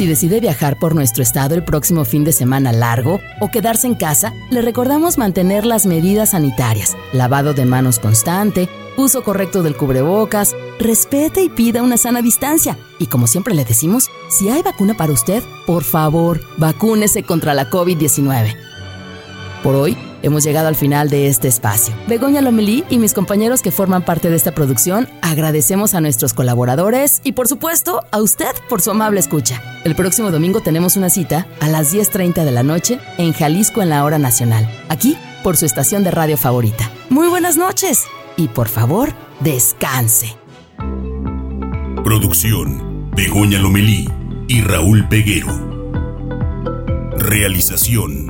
Si 0.00 0.06
decide 0.06 0.40
viajar 0.40 0.78
por 0.78 0.94
nuestro 0.94 1.22
estado 1.22 1.54
el 1.54 1.62
próximo 1.62 2.06
fin 2.06 2.24
de 2.24 2.32
semana 2.32 2.72
largo 2.72 3.20
o 3.38 3.50
quedarse 3.50 3.86
en 3.86 3.94
casa, 3.94 4.32
le 4.48 4.62
recordamos 4.62 5.18
mantener 5.18 5.66
las 5.66 5.84
medidas 5.84 6.30
sanitarias, 6.30 6.96
lavado 7.12 7.52
de 7.52 7.66
manos 7.66 7.98
constante, 7.98 8.70
uso 8.96 9.22
correcto 9.22 9.62
del 9.62 9.76
cubrebocas, 9.76 10.56
respete 10.78 11.42
y 11.42 11.50
pida 11.50 11.82
una 11.82 11.98
sana 11.98 12.22
distancia. 12.22 12.78
Y 12.98 13.08
como 13.08 13.26
siempre 13.26 13.52
le 13.52 13.66
decimos, 13.66 14.08
si 14.30 14.48
hay 14.48 14.62
vacuna 14.62 14.96
para 14.96 15.12
usted, 15.12 15.42
por 15.66 15.84
favor, 15.84 16.40
vacúnese 16.56 17.22
contra 17.22 17.52
la 17.52 17.68
COVID-19. 17.68 18.56
Por 19.62 19.74
hoy, 19.74 19.98
hemos 20.22 20.44
llegado 20.44 20.68
al 20.68 20.76
final 20.76 21.10
de 21.10 21.26
este 21.26 21.48
espacio. 21.48 21.94
Begoña 22.08 22.40
Lomelí 22.40 22.84
y 22.90 22.98
mis 22.98 23.14
compañeros 23.14 23.62
que 23.62 23.70
forman 23.70 24.04
parte 24.04 24.30
de 24.30 24.36
esta 24.36 24.52
producción 24.52 25.08
agradecemos 25.22 25.94
a 25.94 26.00
nuestros 26.00 26.34
colaboradores 26.34 27.20
y 27.24 27.32
por 27.32 27.48
supuesto 27.48 28.04
a 28.10 28.20
usted 28.20 28.54
por 28.68 28.80
su 28.80 28.90
amable 28.90 29.20
escucha. 29.20 29.62
El 29.84 29.94
próximo 29.94 30.30
domingo 30.30 30.60
tenemos 30.60 30.96
una 30.96 31.10
cita 31.10 31.46
a 31.60 31.68
las 31.68 31.94
10.30 31.94 32.44
de 32.44 32.52
la 32.52 32.62
noche 32.62 32.98
en 33.18 33.32
Jalisco 33.32 33.82
en 33.82 33.90
la 33.90 34.04
Hora 34.04 34.18
Nacional, 34.18 34.68
aquí 34.88 35.16
por 35.42 35.56
su 35.56 35.66
estación 35.66 36.04
de 36.04 36.10
radio 36.10 36.36
favorita. 36.36 36.90
Muy 37.08 37.28
buenas 37.28 37.56
noches 37.56 38.04
y 38.36 38.48
por 38.48 38.68
favor, 38.68 39.12
descanse. 39.40 40.36
Producción, 42.04 43.10
Begoña 43.14 43.58
Lomelí 43.58 44.08
y 44.48 44.62
Raúl 44.62 45.08
Peguero. 45.08 45.70
Realización, 47.16 48.29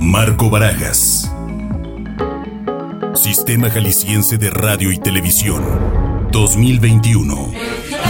Marco 0.00 0.48
Barajas. 0.48 1.30
Sistema 3.14 3.68
Jalisciense 3.68 4.38
de 4.38 4.50
Radio 4.50 4.92
y 4.92 4.98
Televisión. 4.98 5.64
2021. 6.30 8.07